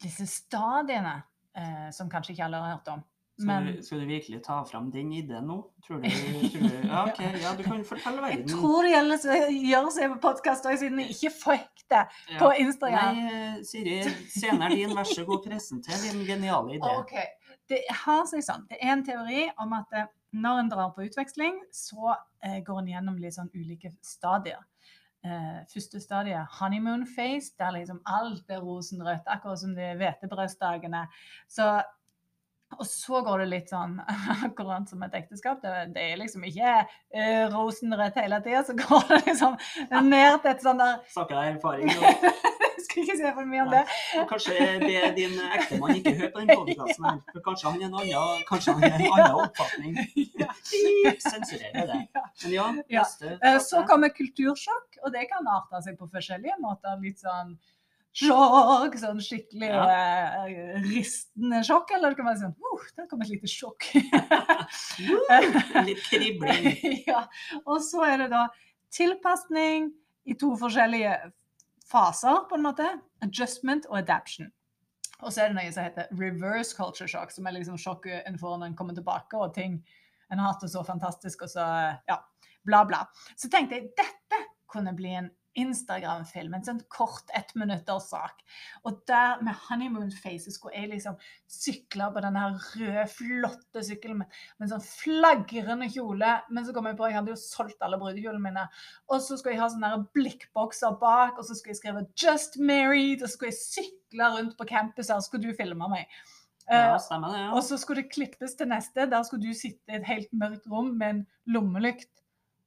Disse 0.00 0.24
stadiene 0.24 1.18
eh, 1.52 1.90
som 1.92 2.08
kanskje 2.08 2.32
ikke 2.32 2.46
alle 2.46 2.60
har 2.62 2.70
hørt 2.72 2.86
om. 2.88 3.02
Skal, 3.40 3.48
Men 3.48 3.76
du, 3.76 3.82
skal 3.82 4.00
du 4.02 4.06
virkelig 4.10 4.42
ta 4.44 4.58
fram 4.68 4.90
den 4.92 5.12
ideen 5.16 5.46
nå? 5.48 5.56
Tror 5.86 6.02
du, 6.02 6.08
tror 6.52 6.64
du 6.66 6.88
Ja, 6.90 7.04
OK, 7.06 7.20
ja, 7.40 7.52
du 7.56 7.62
kan 7.64 7.84
fortelle 7.88 8.32
jeg 8.34 8.42
tror 8.50 8.84
det 8.84 8.90
gjelder 8.92 9.22
å 9.32 9.38
gjøre 9.54 9.92
seg 9.94 10.10
på 10.12 10.18
podkast 10.26 10.66
òg, 10.68 10.76
siden 10.82 11.00
jeg 11.00 11.14
ikke 11.14 11.30
fikk 11.38 11.84
det 11.90 12.02
Ja. 12.02 12.36
på 12.36 12.50
Instagram. 12.60 13.16
Nei, 13.16 13.38
eh, 13.38 13.62
Siri, 13.66 13.96
scenen 14.28 14.66
er 14.66 14.74
din. 14.76 14.92
Vær 14.94 15.08
så 15.08 15.24
god, 15.24 15.40
presenter 15.46 15.96
din 16.04 16.20
geniale 16.28 16.76
idé. 16.76 16.90
Ok, 17.00 17.14
Det 17.70 17.80
har 18.04 18.26
seg 18.28 18.44
sånn. 18.44 18.66
Det 18.68 18.76
er 18.82 18.92
en 18.92 19.04
teori 19.06 19.46
om 19.62 19.72
at 19.78 19.96
eh, 19.96 20.10
når 20.36 20.60
en 20.60 20.68
drar 20.70 20.92
på 20.94 21.06
utveksling, 21.08 21.62
så 21.74 22.12
eh, 22.44 22.60
går 22.66 22.82
en 22.82 22.92
gjennom 22.92 23.16
litt 23.22 23.38
sånn 23.38 23.50
ulike 23.56 23.94
stadier. 24.04 24.60
Uh, 25.20 25.60
første 25.68 26.00
stadiet, 26.00 26.46
honeymoon 26.60 27.02
phase, 27.04 27.52
der 27.60 27.74
liksom 27.74 27.98
alt 28.08 28.48
er 28.48 28.62
rosenrødt, 28.64 29.26
akkurat 29.28 29.60
som 29.60 29.74
det 29.76 29.90
er 29.90 29.98
hvetebrødsdagene. 30.00 31.02
Så 31.44 31.66
og 32.78 32.86
så 32.86 33.20
går 33.26 33.42
det 33.42 33.48
litt 33.50 33.72
sånn 33.72 33.96
akkurat 34.46 34.88
som 34.88 35.02
et 35.06 35.14
ekteskap. 35.18 35.58
Det, 35.64 35.72
det 35.96 36.04
er 36.12 36.20
liksom 36.20 36.44
ikke 36.46 36.74
uh, 36.84 37.44
rosenrødt 37.56 38.20
hele 38.22 38.38
tida. 38.44 38.62
Så 38.68 38.76
går 38.84 39.08
det 39.10 39.20
liksom 39.26 39.56
ned 40.06 40.38
til 40.44 40.52
et 40.54 40.62
sånn 40.64 40.80
der 40.80 41.00
Snakker 41.16 41.40
jeg 41.40 41.56
erfaring? 41.56 41.90
nå? 41.90 42.32
Skal 42.80 43.02
ikke 43.04 43.14
si 43.18 43.30
for 43.36 43.46
mye 43.46 43.60
om 43.66 43.68
det. 43.74 43.80
og 44.18 44.30
kanskje 44.30 44.54
be 44.80 45.00
din 45.14 45.34
ektemann 45.52 45.98
ikke 45.98 46.14
høre 46.16 46.30
på 46.32 46.40
den 46.40 46.48
podkasten 46.56 47.04
her. 47.06 47.18
For 47.34 47.42
kanskje 47.44 47.66
han 47.68 47.82
har 47.82 47.90
en 47.90 47.98
annen, 48.00 48.46
kanskje 48.48 48.72
han 48.78 48.86
er 48.88 48.94
en 48.96 49.04
annen 49.18 49.36
oppfatning. 49.44 49.98
Ja. 50.40 50.48
Sensurere 51.20 51.84
det. 51.90 51.98
Men 52.14 52.54
ja, 52.54 52.64
Ja. 52.88 53.02
neste 53.02 53.34
Ja. 53.36 53.52
Så 53.62 53.84
kommer 53.90 54.08
kultursjokk, 54.16 54.96
og 55.04 55.12
det 55.12 55.26
kan 55.30 55.46
arte 55.52 55.82
seg 55.84 55.98
på 56.00 56.08
forskjellige 56.10 56.56
måter. 56.64 56.96
Litt 57.04 57.20
sånn 57.22 57.52
sjokk, 58.16 58.96
sånn 58.98 59.20
skikkelig 59.22 59.70
eh, 59.70 60.78
ristende 60.88 61.62
sjokk, 61.66 61.92
eller 61.94 62.12
det 62.12 62.18
kan 62.18 62.28
være 62.28 62.40
sånn 62.42 62.56
uh, 62.58 62.86
der 62.98 63.08
kom 63.10 63.22
et 63.24 63.30
lite 63.30 63.50
sjokk. 63.50 63.86
Uh, 63.94 65.84
Litt 65.86 66.02
kribling. 66.08 66.70
ja. 67.10 67.24
Og 67.64 67.78
så 67.86 68.04
er 68.08 68.24
det 68.24 68.30
da 68.34 68.46
tilpasning 68.94 69.92
i 70.26 70.36
to 70.38 70.52
forskjellige 70.58 71.14
faser, 71.90 72.44
på 72.50 72.58
en 72.58 72.66
måte. 72.66 72.88
Adjustment 73.24 73.86
og 73.90 74.00
adaption. 74.02 74.50
Og 75.20 75.32
så 75.32 75.44
er 75.44 75.50
det 75.50 75.58
noe 75.58 75.72
som 75.74 75.84
heter 75.84 76.10
reverse 76.16 76.74
culture 76.76 77.08
shock, 77.10 77.32
som 77.34 77.46
er 77.46 77.58
liksom 77.58 77.78
sjokket 77.80 78.26
en 78.28 78.38
får 78.40 78.58
når 78.58 78.70
en 78.70 78.78
kommer 78.78 78.96
tilbake, 78.96 79.36
og 79.36 79.54
ting 79.54 79.80
en 80.30 80.38
har 80.38 80.52
hatt 80.52 80.64
det 80.64 80.70
så 80.72 80.82
fantastisk, 80.86 81.44
og 81.44 81.52
så 81.52 81.66
ja, 82.08 82.16
bla, 82.66 82.84
bla. 82.88 83.02
Så 83.36 83.50
tenkte 83.52 83.76
jeg 83.76 83.90
dette 83.98 84.40
kunne 84.70 84.94
bli 84.96 85.12
en 85.18 85.28
Instagram-film, 85.58 86.54
en 86.54 86.64
sånn 86.66 86.80
kort 86.92 87.30
ettminutterssak. 87.36 88.42
Og 88.86 89.00
der 89.10 89.42
med 89.44 89.58
honeymoon 89.66 90.12
faces 90.14 90.56
skulle 90.58 90.78
jeg 90.78 90.92
liksom 90.92 91.18
sykle 91.50 92.10
på 92.14 92.22
den 92.24 92.38
her 92.38 92.56
røde, 92.56 93.06
flotte 93.10 93.84
sykkelen 93.86 94.22
med, 94.22 94.40
med 94.58 94.68
en 94.68 94.74
sånn 94.76 94.86
flagrende 94.86 95.90
kjole. 95.90 96.34
Men 96.50 96.66
så 96.66 96.74
kom 96.76 96.90
jeg 96.90 96.98
på 97.00 97.10
jeg 97.10 97.18
hadde 97.18 97.34
jo 97.34 97.40
solgt 97.40 97.86
alle 97.86 97.98
brudekjolene 98.00 98.46
mine. 98.46 98.66
Og 99.10 99.22
så 99.24 99.38
skulle 99.38 99.56
jeg 99.56 99.64
ha 99.64 99.70
sånne 99.72 100.04
blikkbokser 100.16 100.98
bak, 101.02 101.38
og 101.38 101.46
så 101.46 101.56
skulle 101.56 101.74
jeg 101.74 101.82
skrive 101.82 102.06
'Just 102.14 102.60
Married', 102.60 103.22
og 103.22 103.28
så 103.28 103.34
skulle 103.34 103.54
jeg 103.54 103.64
sykle 103.64 104.34
rundt 104.36 104.58
på 104.58 104.68
campus 104.70 105.08
her, 105.08 105.18
så 105.18 105.30
skulle 105.30 105.50
du 105.50 105.56
filme 105.58 105.88
meg. 105.90 106.06
Ja, 106.70 106.94
Eh, 106.94 106.98
stemmer 107.02 107.32
det. 107.34 107.52
og 107.52 107.64
så 107.66 107.76
skulle 107.76 108.02
det 108.02 108.12
klippes 108.12 108.54
til 108.54 108.68
neste. 108.70 109.10
Der 109.10 109.22
skulle 109.22 109.42
du 109.42 109.54
sitte 109.54 109.90
i 109.90 109.96
et 109.96 110.06
helt 110.06 110.30
mørkt 110.32 110.68
rom 110.70 110.94
med 110.98 111.08
en 111.10 111.26
lommelykt. 111.46 112.19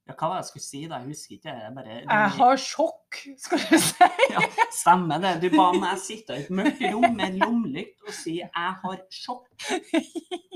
Ja, 0.08 0.13
hva 0.18 0.28
var 0.30 0.36
det 0.38 0.44
jeg 0.44 0.50
skulle 0.52 0.66
si 0.68 0.82
da? 0.92 1.00
Jeg 1.02 1.13
husker 1.13 1.36
ikke. 1.38 1.54
Jeg 1.63 1.76
bare 1.78 1.98
Jeg 2.02 2.34
har 2.38 2.58
sjokk, 2.60 3.03
skulle 3.38 3.67
du 3.69 3.78
si. 3.80 4.10
ja, 4.34 4.41
Stemmer 4.73 5.21
det. 5.23 5.36
Du 5.43 5.49
ba 5.58 5.69
meg 5.78 6.02
sitte 6.02 6.38
i 6.38 6.45
et 6.45 6.52
mørkt 6.54 6.82
rom 6.89 7.13
med 7.17 7.39
lommelykt 7.41 8.08
og 8.08 8.13
si 8.15 8.39
'jeg 8.39 8.73
har 8.84 8.99
sjokk'. 9.10 9.49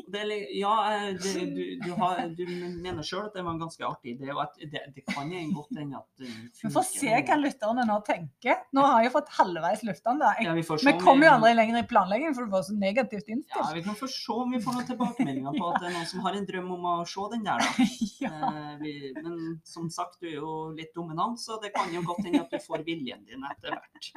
Det, 0.07 0.23
ja, 0.55 0.73
eh, 0.93 1.07
det, 1.19 1.45
du, 1.51 1.63
du, 1.83 1.89
har, 1.99 2.21
du 2.31 2.43
mener 2.47 3.03
sjøl 3.03 3.25
at 3.27 3.33
det 3.35 3.41
var 3.43 3.57
en 3.57 3.59
ganske 3.59 3.83
artig 3.83 4.13
idé, 4.15 4.29
og 4.31 4.39
det, 4.55 4.79
det 4.95 5.03
kan 5.03 5.27
jeg 5.33 5.49
godt 5.51 5.75
hende 5.75 5.99
at 5.99 6.21
den 6.23 6.37
Vi 6.61 6.71
får 6.71 6.85
se 6.87 7.11
hva 7.11 7.35
lytterne 7.41 7.83
nå 7.89 7.97
tenker. 8.07 8.61
Nå 8.71 8.85
har 8.87 9.03
jeg 9.03 9.11
fått 9.17 9.33
halvveis 9.35 9.83
lufta 9.83 10.13
den. 10.15 10.23
Ja, 10.47 10.53
vi 10.55 10.63
vi 10.63 10.93
kommer 11.01 11.27
jo 11.27 11.33
aldri 11.33 11.51
lenger 11.59 11.81
i 11.81 11.87
planlegging, 11.91 12.35
for 12.37 12.47
du 12.47 12.55
var 12.55 12.63
så 12.63 12.75
negativt 12.79 13.27
Ja, 13.27 13.65
vi 13.75 13.83
kan 13.83 13.99
få 13.99 14.07
se 14.07 14.31
om 14.31 14.55
vi 14.55 14.61
får 14.63 14.77
noen 14.77 14.87
tilbakemeldinger 14.93 15.59
på 15.59 15.71
at 15.73 15.81
det 15.81 15.89
er 15.89 15.97
noen 15.97 16.09
som 16.13 16.23
har 16.23 16.39
en 16.39 16.47
drøm 16.47 16.71
om 16.77 16.87
å 16.87 16.95
se 17.11 17.27
den 17.35 17.43
der, 17.47 17.63
da. 17.63 17.87
Ja. 18.23 18.31
Eh, 18.49 19.11
men 19.21 19.59
som 19.67 19.91
sagt, 19.93 20.21
du 20.21 20.29
er 20.29 20.39
jo 20.39 20.53
litt 20.77 20.95
dominant, 20.95 21.39
så 21.41 21.59
det 21.61 21.73
kan 21.75 21.91
jo 21.93 22.01
godt 22.07 22.23
hende 22.25 22.45
at 22.45 22.46
du 22.51 22.59
får 22.61 22.85
viljen 22.87 23.23
din 23.27 23.43
etter 23.47 23.73
hvert. 23.73 24.11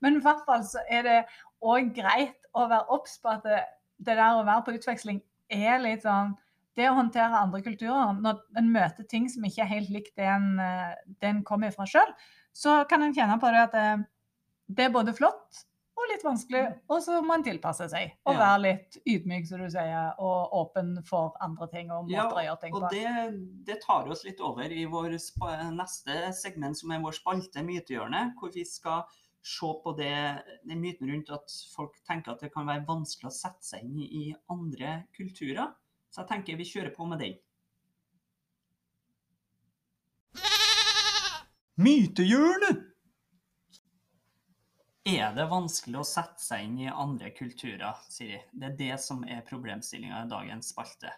Men 0.00 0.18
i 0.18 0.22
hvert 0.24 0.44
fall 0.46 0.64
så 0.66 0.82
er 0.90 1.04
det 1.06 1.18
òg 1.64 1.92
greit 1.96 2.48
å 2.54 2.66
være 2.70 2.88
obs 2.94 3.18
på 3.22 3.32
at 3.32 3.44
det, 3.46 3.60
det 4.04 4.16
der 4.16 4.38
å 4.38 4.46
være 4.46 4.64
på 4.66 4.76
utveksling 4.78 5.20
er 5.52 5.78
litt 5.82 6.06
sånn 6.06 6.34
Det 6.74 6.88
å 6.90 6.96
håndtere 6.96 7.38
andre 7.38 7.60
kulturer, 7.62 8.16
når 8.18 8.40
en 8.58 8.70
møter 8.74 9.06
ting 9.06 9.28
som 9.30 9.44
ikke 9.46 9.62
er 9.62 9.68
helt 9.70 9.90
likt 9.94 10.16
det 10.18 10.24
en, 10.26 10.56
eh, 10.58 10.96
det 11.22 11.28
en 11.28 11.44
kommer 11.46 11.70
fra 11.70 11.86
sjøl, 11.86 12.10
så 12.50 12.80
kan 12.90 13.04
en 13.04 13.14
kjenne 13.14 13.36
på 13.38 13.52
det 13.54 13.60
at 13.68 13.76
det, 13.76 13.84
det 14.66 14.88
er 14.88 14.96
både 14.96 15.14
flott 15.14 15.60
og 15.94 16.08
litt 16.10 16.24
vanskelig, 16.26 16.60
og 16.90 17.02
så 17.04 17.20
må 17.22 17.36
en 17.38 17.44
tilpasse 17.46 17.86
seg. 17.92 18.16
Og 18.26 18.34
Ja. 18.34 18.38
være 18.40 18.60
litt 18.64 18.96
ydmyk, 19.06 19.46
som 19.46 19.60
du 19.62 19.68
sier, 19.70 20.14
og 20.18 20.52
åpen 20.60 20.96
for 21.06 21.36
andre 21.40 21.68
ting 21.70 21.90
og 21.94 22.08
måter 22.08 22.16
Ja, 22.16 22.28
å 22.28 22.44
gjøre 22.46 22.60
ting 22.60 22.74
Og 22.74 22.82
på. 22.82 22.90
det, 22.90 23.64
det 23.64 23.80
tar 23.82 24.08
oss 24.10 24.24
litt 24.24 24.40
over 24.40 24.64
i 24.74 24.84
vår 24.90 25.10
neste 25.72 26.32
segment, 26.34 26.76
som 26.76 26.90
er 26.90 27.00
vår 27.00 27.12
spalte 27.12 27.62
Mytehjørnet, 27.62 28.34
hvor 28.40 28.52
vi 28.52 28.64
skal 28.64 29.04
se 29.44 29.70
på 29.84 29.94
det, 29.96 30.42
den 30.66 30.80
myten 30.80 31.10
rundt 31.12 31.30
at 31.30 31.50
folk 31.76 31.94
tenker 32.08 32.32
at 32.32 32.40
det 32.40 32.52
kan 32.52 32.66
være 32.66 32.86
vanskelig 32.88 33.28
å 33.28 33.34
sette 33.38 33.62
seg 33.62 33.84
inn 33.84 33.98
i, 34.00 34.06
i 34.30 34.36
andre 34.50 35.04
kulturer. 35.14 35.74
Så 36.10 36.22
jeg 36.22 36.28
tenker 36.28 36.56
vi 36.56 36.64
kjører 36.64 36.94
på 36.94 37.06
med 37.06 37.18
den. 37.20 37.34
Mytehjørnet! 41.76 42.83
Er 45.14 45.34
det 45.36 45.44
vanskelig 45.50 46.00
å 46.00 46.06
sette 46.08 46.42
seg 46.42 46.64
inn 46.66 46.78
i 46.86 46.90
andre 46.90 47.30
kulturer, 47.36 47.98
Siri? 48.10 48.40
Det 48.50 48.70
er 48.70 48.78
det 48.78 48.94
som 49.02 49.22
er 49.28 49.44
problemstillinga 49.46 50.24
i 50.24 50.30
dagens 50.30 50.72
spalte. 50.74 51.12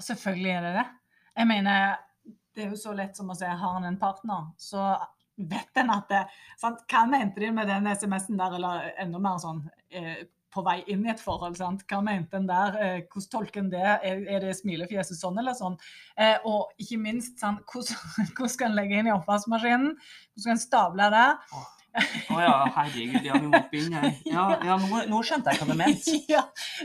Selvfølgelig 0.00 0.52
er 0.54 0.64
det 0.64 0.72
det. 0.78 0.84
Jeg 1.34 1.50
mener, 1.50 1.98
det 2.54 2.64
er 2.64 2.72
jo 2.72 2.80
så 2.80 2.94
lett 2.96 3.18
som 3.18 3.30
å 3.30 3.36
si 3.38 3.48
har 3.48 3.76
han 3.76 3.84
en 3.88 3.98
partner, 4.00 4.48
så 4.56 4.94
vet 5.36 5.82
en 5.82 5.90
at 5.92 6.08
det 6.10 6.22
sant? 6.60 6.84
Hva 6.90 7.04
mente 7.10 7.42
de 7.42 7.50
med 7.52 7.68
den 7.68 7.90
SMS-en 7.90 8.38
der, 8.38 8.56
eller 8.58 8.88
enda 9.02 9.20
mer 9.22 9.40
sånn 9.42 9.64
eh, 9.90 10.24
på 10.54 10.62
vei 10.62 10.78
inn 10.90 11.04
i 11.06 11.10
et 11.12 11.22
forhold. 11.22 11.58
sant? 11.58 11.82
Hva 11.90 12.00
mente 12.06 12.38
en 12.38 12.48
der? 12.48 12.76
Eh, 12.78 12.98
hvordan 13.10 13.30
tolker 13.32 13.64
en 13.64 13.70
det? 13.72 13.86
Er, 14.06 14.44
det 14.44 14.54
smilefjeset 14.60 15.18
sånn 15.18 15.40
eller 15.42 15.56
sånn? 15.58 15.76
Eh, 16.14 16.36
og 16.46 16.70
ikke 16.80 17.00
minst, 17.02 17.40
sant? 17.42 17.64
Hvordan, 17.70 17.98
hvordan 18.36 18.54
skal 18.56 18.70
en 18.70 18.78
legge 18.78 19.00
inn 19.00 19.10
i 19.10 19.16
oppvaskmaskinen? 19.16 19.96
Hvordan 19.98 20.46
skal 20.46 20.54
en 20.56 20.62
stable 20.62 21.10
det? 21.16 21.30
Å 21.94 22.38
ja, 22.42 22.54
herregud, 22.74 23.22
ja, 23.26 23.36
vi 23.38 23.46
må 23.50 23.58
begynne 23.70 24.00
her. 24.02 24.14
Ja, 24.26 24.44
ja 24.66 24.76
nå, 24.82 25.02
nå 25.10 25.20
skjønte 25.26 25.52
jeg 25.54 25.60
hva 25.62 25.68
du 25.70 25.76
mente. 25.78 26.14
ja, 26.34 26.40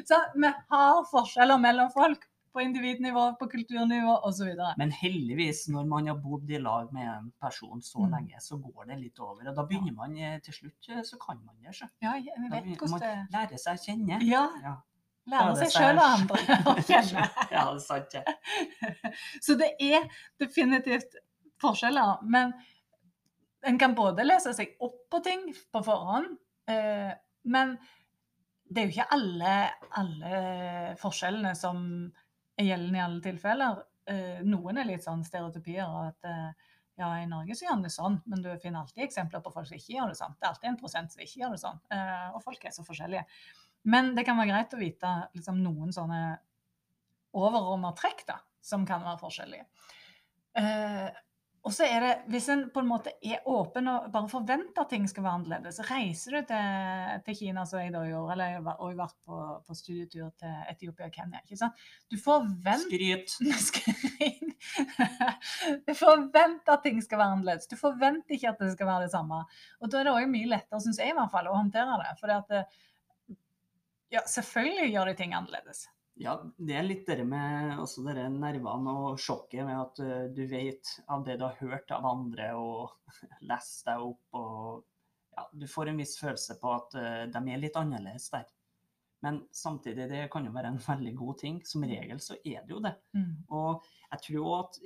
så 0.05 0.19
Vi 0.35 0.51
har 0.73 0.99
forskjeller 1.09 1.57
mellom 1.61 1.89
folk 1.95 2.27
på 2.53 2.61
individnivå, 2.65 3.23
på 3.39 3.45
kulturnivå 3.51 4.15
osv. 4.25 4.47
Men 4.81 4.91
heldigvis, 4.93 5.67
når 5.69 5.85
man 5.89 6.07
har 6.09 6.17
bodd 6.21 6.49
i 6.49 6.57
lag 6.61 6.89
med 6.93 7.05
en 7.07 7.27
person 7.41 7.81
så 7.85 8.01
Mm. 8.05 8.11
lenge, 8.15 8.39
så 8.41 8.57
går 8.57 8.87
det 8.89 8.97
litt 9.03 9.19
over. 9.21 9.49
Og 9.51 9.55
da 9.55 9.65
begynner 9.69 9.93
man 9.97 10.15
eh, 10.17 10.39
til 10.45 10.53
slutt, 10.53 10.89
eh, 10.89 11.01
så 11.05 11.17
kan 11.21 11.37
man 11.45 11.55
det. 11.61 11.75
Så. 11.77 11.85
Ja, 12.01 12.13
jeg 12.17 12.33
vet 12.49 12.63
begynner 12.63 12.89
man 12.89 12.99
det 13.03 13.11
man 13.15 13.27
lærer 13.37 13.57
seg 13.61 13.77
å 13.77 13.83
kjenne. 13.85 14.21
Ja, 14.25 14.47
Ja, 14.65 14.73
lære 15.29 15.55
seg 15.59 15.67
er 15.67 15.75
sjøl 15.77 16.01
og 16.01 16.07
andre 16.09 16.57
å 16.73 16.75
kjenne. 16.89 17.27
ja 17.53 17.65
det 17.69 17.75
er 17.75 17.85
sant. 17.85 18.17
Ja. 18.17 18.23
Så 19.45 19.55
det 19.61 19.69
er 19.79 20.09
definitivt 20.41 21.17
forskjeller. 21.61 22.17
Men 22.25 22.53
en 23.65 23.79
kan 23.79 23.95
både 23.95 24.25
lese 24.25 24.53
seg 24.55 24.77
opp 24.85 25.01
på 25.11 25.19
ting 25.25 25.49
på 25.71 25.81
forhånd, 25.83 26.37
eh, 26.71 27.11
men 27.49 27.75
det 28.69 28.81
er 28.81 28.87
jo 28.87 28.93
ikke 28.93 29.13
alle, 29.15 29.53
alle 29.97 30.41
forskjellene 31.01 31.53
som 31.57 31.79
er 32.59 32.67
gjeldende 32.67 32.99
i 32.99 33.03
alle 33.03 33.23
tilfeller. 33.23 33.79
Eh, 34.09 34.41
noen 34.45 34.77
er 34.77 34.89
litt 34.89 35.05
sånn 35.05 35.23
stereotypier. 35.25 35.89
at 36.09 36.27
eh, 36.29 36.67
ja, 36.99 37.09
i 37.21 37.27
Norge 37.31 37.55
så 37.55 37.65
gjør 37.65 37.81
det 37.85 37.93
sånn, 37.93 38.19
men 38.27 38.43
du 38.43 38.49
finner 38.59 38.83
alltid 38.83 39.05
eksempler 39.05 39.41
på 39.43 39.53
folk 39.53 39.69
som 39.69 39.77
ikke 39.77 39.95
gjør 39.95 40.11
det 40.11 40.19
sånn. 40.19 40.35
Det 40.35 40.45
er 40.45 40.51
alltid 40.51 40.69
en 40.69 40.79
prosent 40.81 41.13
som 41.13 41.23
ikke 41.23 41.41
gjør 41.41 41.55
det 41.55 41.61
sånn. 41.61 41.79
Eh, 41.95 42.27
og 42.35 42.43
folk 42.43 42.65
er 42.67 42.75
så 42.75 42.85
forskjellige. 42.85 43.23
Men 43.89 44.11
det 44.17 44.25
kan 44.27 44.37
være 44.37 44.51
greit 44.51 44.75
å 44.75 44.81
vite 44.81 45.13
liksom, 45.37 45.61
noen 45.63 45.95
sånne 45.95 46.21
overordna 47.39 47.93
trekk 47.97 48.25
da, 48.27 48.39
som 48.61 48.83
kan 48.89 49.05
være 49.05 49.21
forskjellige. 49.21 49.65
Eh, 51.59 51.65
og 51.65 51.73
så 51.73 51.83
er 51.85 51.99
det, 52.03 52.13
Hvis 52.27 52.49
en 52.49 52.69
på 52.73 52.79
en 52.79 52.87
måte 52.87 53.11
er 53.21 53.45
åpen 53.47 53.87
og 53.87 54.11
bare 54.11 54.29
forventer 54.29 54.81
at 54.81 54.89
ting 54.89 55.07
skal 55.09 55.23
være 55.23 55.39
annerledes, 55.39 55.79
reiser 55.89 56.37
du 56.37 56.41
til, 56.47 57.21
til 57.25 57.37
Kina, 57.39 57.65
som 57.65 57.79
jeg 57.79 57.93
da 57.93 58.03
gjorde, 58.07 58.31
eller 58.33 58.45
jeg 58.45 58.63
har 58.63 58.95
vært 59.03 59.17
på, 59.25 59.39
på 59.67 59.77
studietur 59.77 60.31
til 60.39 60.55
Etiopia 60.71 61.09
og 61.09 61.13
Kenya. 61.15 61.43
ikke 61.43 61.59
sant? 61.59 61.73
Du 62.11 62.17
forventer 62.17 62.85
Skryt. 62.85 63.37
du 65.87 65.93
forventer 65.95 66.73
at 66.73 66.83
ting 66.83 67.01
skal 67.03 67.21
være 67.21 67.37
annerledes. 67.37 67.67
Du 67.67 67.77
forventer 67.79 68.35
ikke 68.35 68.53
at 68.53 68.59
det 68.63 68.73
skal 68.73 68.89
være 68.89 69.07
det 69.07 69.13
samme. 69.13 69.43
Og 69.79 69.91
da 69.91 69.99
er 69.99 70.09
det 70.09 70.15
òg 70.15 70.29
mye 70.31 70.49
lettere, 70.51 70.81
syns 70.83 70.99
jeg 71.01 71.13
i 71.13 71.17
hvert 71.17 71.31
fall, 71.33 71.47
å 71.49 71.59
håndtere 71.59 71.99
det. 72.03 72.11
For 72.19 72.35
at 72.35 72.59
ja, 74.09 74.25
selvfølgelig 74.25 74.91
gjør 74.93 75.11
de 75.11 75.15
ting 75.19 75.35
annerledes. 75.37 75.87
Ja, 76.19 76.35
det 76.57 76.75
er 76.75 76.83
litt 76.83 77.07
det 77.07 77.23
med 77.23 77.77
også 77.79 78.03
dere 78.03 78.27
nervene 78.33 78.91
og 79.05 79.21
sjokket 79.23 79.63
med 79.63 79.79
at 79.79 80.01
eh, 80.03 80.25
du 80.35 80.43
vet 80.51 80.91
av 81.07 81.23
det 81.23 81.37
du 81.39 81.45
har 81.47 81.59
hørt 81.61 81.91
av 81.95 82.07
andre 82.09 82.51
og 82.59 83.13
lest 83.49 83.85
deg 83.87 84.03
opp 84.03 84.39
og 84.39 84.81
ja, 85.37 85.45
du 85.53 85.67
får 85.71 85.91
en 85.91 86.01
viss 86.01 86.17
følelse 86.19 86.57
på 86.59 86.73
at 86.75 86.97
eh, 86.99 87.21
de 87.31 87.43
er 87.53 87.61
litt 87.61 87.77
annerledes 87.79 88.27
der. 88.33 88.47
Men 89.23 89.41
samtidig, 89.51 90.09
det 90.11 90.27
kan 90.31 90.45
jo 90.47 90.51
være 90.55 90.73
en 90.73 90.81
veldig 90.83 91.13
god 91.19 91.39
ting. 91.41 91.59
Som 91.67 91.83
regel 91.87 92.21
så 92.23 92.37
er 92.39 92.63
det 92.63 92.71
jo 92.71 92.79
det. 92.83 92.93
Mm. 93.15 93.33
Og 93.55 93.87
jeg 94.13 94.23
tror 94.27 94.53
at 94.61 94.79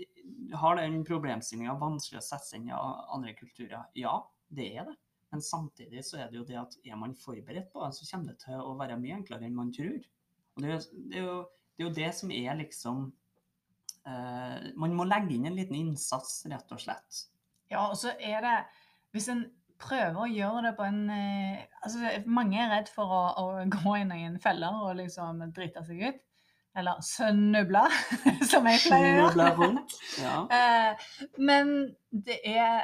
har 0.62 0.80
den 0.82 1.04
problemstillinga 1.06 1.76
vanskelig 1.82 2.22
å 2.22 2.26
sette 2.26 2.50
seg 2.50 2.62
inn 2.62 2.72
i 2.72 2.78
andre 2.78 3.36
kulturer? 3.38 3.86
Ja, 3.98 4.16
det 4.50 4.72
er 4.74 4.90
det. 4.90 4.98
Men 5.34 5.42
samtidig 5.42 6.04
så 6.06 6.20
er 6.22 6.30
det 6.30 6.38
jo 6.38 6.48
det 6.50 6.58
at 6.62 6.76
er 6.86 6.98
man 7.00 7.16
forberedt 7.18 7.72
på 7.74 7.82
det, 7.82 7.94
så 7.98 8.10
kommer 8.10 8.34
det 8.34 8.44
til 8.46 8.60
å 8.62 8.76
være 8.78 9.00
mye 9.02 9.18
enklere 9.18 9.48
enn 9.48 9.58
man 9.58 9.72
tror. 9.74 10.02
Og 10.56 10.64
det 10.64 10.80
det, 11.10 11.20
er 11.20 11.26
jo, 11.26 11.38
det, 11.74 11.82
er 11.82 11.88
jo 11.88 11.94
det 11.98 12.12
som 12.18 12.32
er 12.34 12.58
liksom 12.60 13.04
eh, 14.06 14.72
Man 14.80 14.96
må 14.98 15.08
legge 15.10 15.36
inn 15.36 15.48
en 15.50 15.58
liten 15.58 15.80
innsats, 15.80 16.44
rett 16.52 16.74
og 16.76 16.82
slett. 16.82 17.26
Ja, 17.72 17.88
og 17.88 17.98
så 17.98 18.14
er 18.20 18.44
det 18.46 18.58
Hvis 19.16 19.32
en 19.34 19.48
prøver 19.84 20.20
å 20.24 20.30
gjøre 20.30 20.68
det 20.68 20.76
på 20.78 20.86
en 20.88 21.02
eh, 21.12 21.64
altså 21.84 22.14
Mange 22.30 22.62
er 22.62 22.72
redd 22.72 22.92
for 22.94 23.10
å, 23.10 23.24
å 23.42 23.48
gå 23.72 23.98
i 24.00 24.06
en 24.06 24.40
feller 24.42 24.84
og 24.86 25.00
liksom 25.02 25.42
drite 25.56 25.84
seg 25.88 26.06
ut. 26.10 26.22
Eller 26.74 27.02
snuble, 27.06 27.84
som 28.52 28.66
jeg 28.66 28.82
pleier 28.88 29.20
å 29.22 29.28
gjøre. 29.30 29.50
rundt. 29.60 29.98
Ja. 30.22 30.38
Eh, 30.60 31.10
men 31.38 31.74
det 32.10 32.40
er 32.50 32.84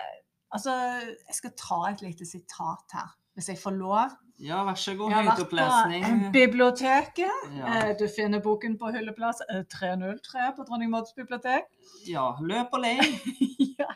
Altså, 0.49 0.73
jeg 0.73 1.35
skal 1.37 1.51
ta 1.61 1.75
et 1.91 1.99
lite 2.01 2.25
sitat 2.25 2.95
her, 2.97 3.11
hvis 3.37 3.51
jeg 3.51 3.59
får 3.61 3.75
lov. 3.77 4.15
Ja, 4.39 4.61
vær 4.67 4.77
så 4.79 4.93
god. 4.95 5.11
Jeg 5.11 5.17
har 5.17 5.25
vært 5.27 5.49
på 5.51 6.31
biblioteket. 6.35 7.41
Ja. 7.57 7.73
Eh, 7.89 7.91
Du 7.99 8.05
finner 8.07 8.39
boken 8.43 8.77
på 8.79 8.91
hylleplass 8.95 9.41
eh, 9.49 9.63
303 9.71 10.53
på 10.57 10.65
Dronning 10.67 10.91
Mauds 10.93 11.13
bibliotek. 11.17 11.67
ja, 12.07 12.29
løp 12.41 12.73
og 12.73 12.79
le. 12.85 12.93
ja. 13.79 13.89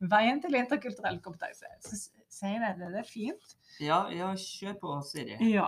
Veien 0.00 0.40
til 0.42 0.54
interkulturell 0.54 1.18
kompetanse. 1.24 1.66
Sier 2.36 2.60
jeg 2.62 2.78
det, 2.78 2.92
det 2.94 3.02
er 3.02 3.08
fint. 3.10 3.56
Ja, 3.82 4.04
ja, 4.12 4.30
kjør 4.38 4.78
på, 4.80 4.94
Siri. 5.08 5.36
Ja. 5.50 5.66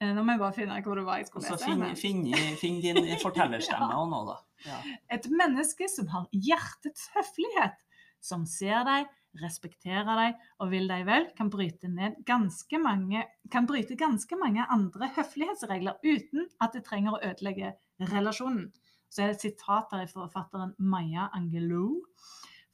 Eh, 0.00 0.12
Nå 0.14 0.22
må 0.26 0.34
jeg 0.34 0.40
bare 0.42 0.56
finne 0.56 0.78
hvor 0.84 0.98
det 0.98 1.04
var 1.06 1.18
jeg 1.20 1.28
skulle 1.30 1.46
så 1.46 1.56
lese. 1.58 1.96
finn, 2.00 2.24
finn, 2.30 2.56
finn 2.60 2.80
din 2.84 3.02
fortellerstemme 3.22 3.90
Ja. 3.98 4.04
nå, 4.10 4.22
da. 4.30 4.38
Ja. 4.64 4.78
Et 5.18 5.26
menneske 5.30 5.88
som 5.92 6.06
har 6.14 6.26
hjertets 6.32 7.10
høflighet, 7.16 7.76
som 8.24 8.46
ser 8.48 8.84
deg, 8.88 9.10
respekterer 9.42 10.18
deg 10.18 10.44
og 10.62 10.70
vil 10.72 10.86
deg 10.90 11.04
vel, 11.08 11.26
kan 11.38 11.50
bryte, 11.52 11.90
ganske 12.28 12.80
mange, 12.82 13.24
kan 13.50 13.66
bryte 13.68 13.96
ganske 13.98 14.38
mange 14.40 14.66
andre 14.70 15.10
høflighetsregler 15.16 15.98
uten 16.04 16.48
at 16.64 16.76
det 16.76 16.84
trenger 16.86 17.16
å 17.16 17.22
ødelegge 17.30 17.74
relasjonen. 18.12 18.70
Så 19.10 19.22
er 19.22 19.30
det 19.30 19.38
et 19.38 19.46
sitat 19.48 19.92
her 19.94 20.08
fra 20.10 20.24
forfatteren 20.26 20.74
Maya 20.78 21.28
Angelou. 21.36 22.02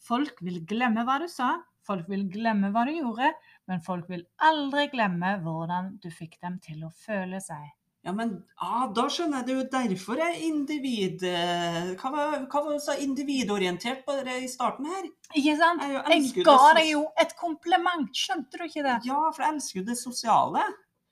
Folk 0.00 0.40
vil 0.44 0.62
glemme 0.68 1.04
hva 1.04 1.18
du 1.20 1.28
sa, 1.28 1.58
folk 1.84 2.08
vil 2.08 2.24
glemme 2.32 2.70
hva 2.72 2.86
du 2.88 2.94
gjorde, 2.94 3.32
men 3.68 3.84
folk 3.84 4.08
vil 4.12 4.24
aldri 4.46 4.86
glemme 4.92 5.36
hvordan 5.44 5.96
du 6.00 6.08
fikk 6.14 6.38
dem 6.40 6.56
til 6.64 6.86
å 6.86 6.94
føle 7.02 7.42
seg. 7.44 7.68
Ja, 8.02 8.12
men 8.16 8.30
ah, 8.56 8.86
da 8.96 9.02
skjønner 9.12 9.42
jeg 9.42 9.46
det 9.50 9.54
jo 9.58 9.64
derfor 9.74 10.20
er 10.24 10.38
individ 10.40 11.20
eh, 11.28 11.90
Hva 12.00 12.10
var 12.14 12.36
hva 12.48 12.62
var 12.64 12.78
sa 12.80 12.94
individorientert 12.96 14.06
på 14.06 14.14
det 14.24 14.38
i 14.40 14.48
starten 14.48 14.86
her? 14.88 15.04
Ikke 15.36 15.52
sant? 15.60 15.84
Jeg, 15.84 16.00
Jeg 16.32 16.44
ga 16.48 16.54
deg 16.78 16.88
jo 16.94 17.02
et 17.20 17.34
kompliment, 17.36 18.08
skjønte 18.16 18.56
du 18.56 18.64
ikke 18.64 18.86
det? 18.86 18.94
Ja, 19.04 19.18
for 19.36 19.44
jeg 19.44 19.52
elsker 19.58 19.82
jo 19.82 19.84
det 19.90 19.98
sosiale. 20.00 20.64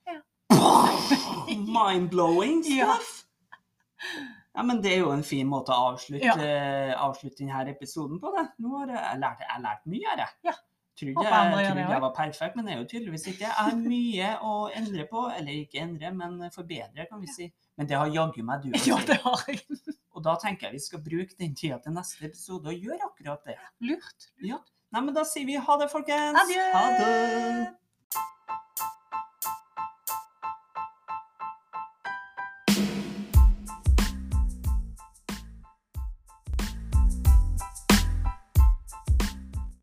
Ja. 0.08 0.16
Mind-blowing 1.76 2.64
Ja. 2.72 2.94
stuff. 2.94 3.24
Ja, 4.58 4.62
men 4.66 4.80
det 4.82 4.92
er 4.96 5.04
jo 5.04 5.12
en 5.12 5.22
fin 5.22 5.46
måte 5.46 5.70
å 5.76 5.92
avslutte, 5.92 6.24
Ja. 6.24 6.34
eh, 6.40 6.94
avslutte 6.98 7.38
denne 7.44 7.68
episoden 7.70 8.18
på. 8.18 8.32
det. 8.34 8.48
Nå 8.64 8.78
har 8.80 8.88
jeg, 8.96 9.20
lært, 9.20 9.44
jeg 9.44 9.50
har 9.52 9.60
lært 9.62 9.84
mye 9.86 10.08
her, 10.08 10.24
jeg. 10.24 10.28
Ja. 10.48 10.52
Håper 11.18 11.30
jeg, 11.30 11.50
gjør 11.64 11.68
trodde 11.68 11.94
jeg 11.94 12.02
var 12.04 12.14
perfekt, 12.16 12.56
men 12.58 12.66
det 12.66 12.74
er 12.74 12.80
jo 12.80 12.88
tydeligvis 12.90 13.26
ikke. 13.30 13.44
Jeg 13.44 13.56
har 13.58 13.76
mye 13.78 14.30
å 14.44 14.54
endre 14.80 15.06
på, 15.10 15.24
eller 15.36 15.60
ikke 15.62 15.82
endre, 15.84 16.12
men 16.18 16.38
forbedre, 16.54 17.06
kan 17.10 17.22
vi 17.22 17.30
si. 17.32 17.48
Men 17.78 17.90
det 17.90 17.98
har 18.00 18.10
jaggu 18.14 18.42
meg 18.46 18.64
du 18.64 18.72
Ja, 18.90 18.98
det 19.06 19.20
har 19.22 19.44
jeg. 19.48 19.62
Og 20.18 20.24
da 20.26 20.34
tenker 20.42 20.66
jeg 20.66 20.78
vi 20.80 20.82
skal 20.82 21.02
bruke 21.04 21.36
den 21.38 21.54
tida 21.54 21.78
til 21.82 21.94
neste 21.94 22.26
episode 22.26 22.72
og 22.72 22.86
gjøre 22.88 23.06
akkurat 23.06 23.44
det. 23.46 23.54
Lurt. 24.42 24.72
Nei, 24.90 25.02
men 25.04 25.14
da 25.14 25.22
sier 25.28 25.46
vi 25.46 25.58
ha 25.62 25.76
det, 25.78 25.86
folkens. 25.92 26.40
Adjø. 26.42 26.64
Ha 26.74 26.86
det. 26.96 27.87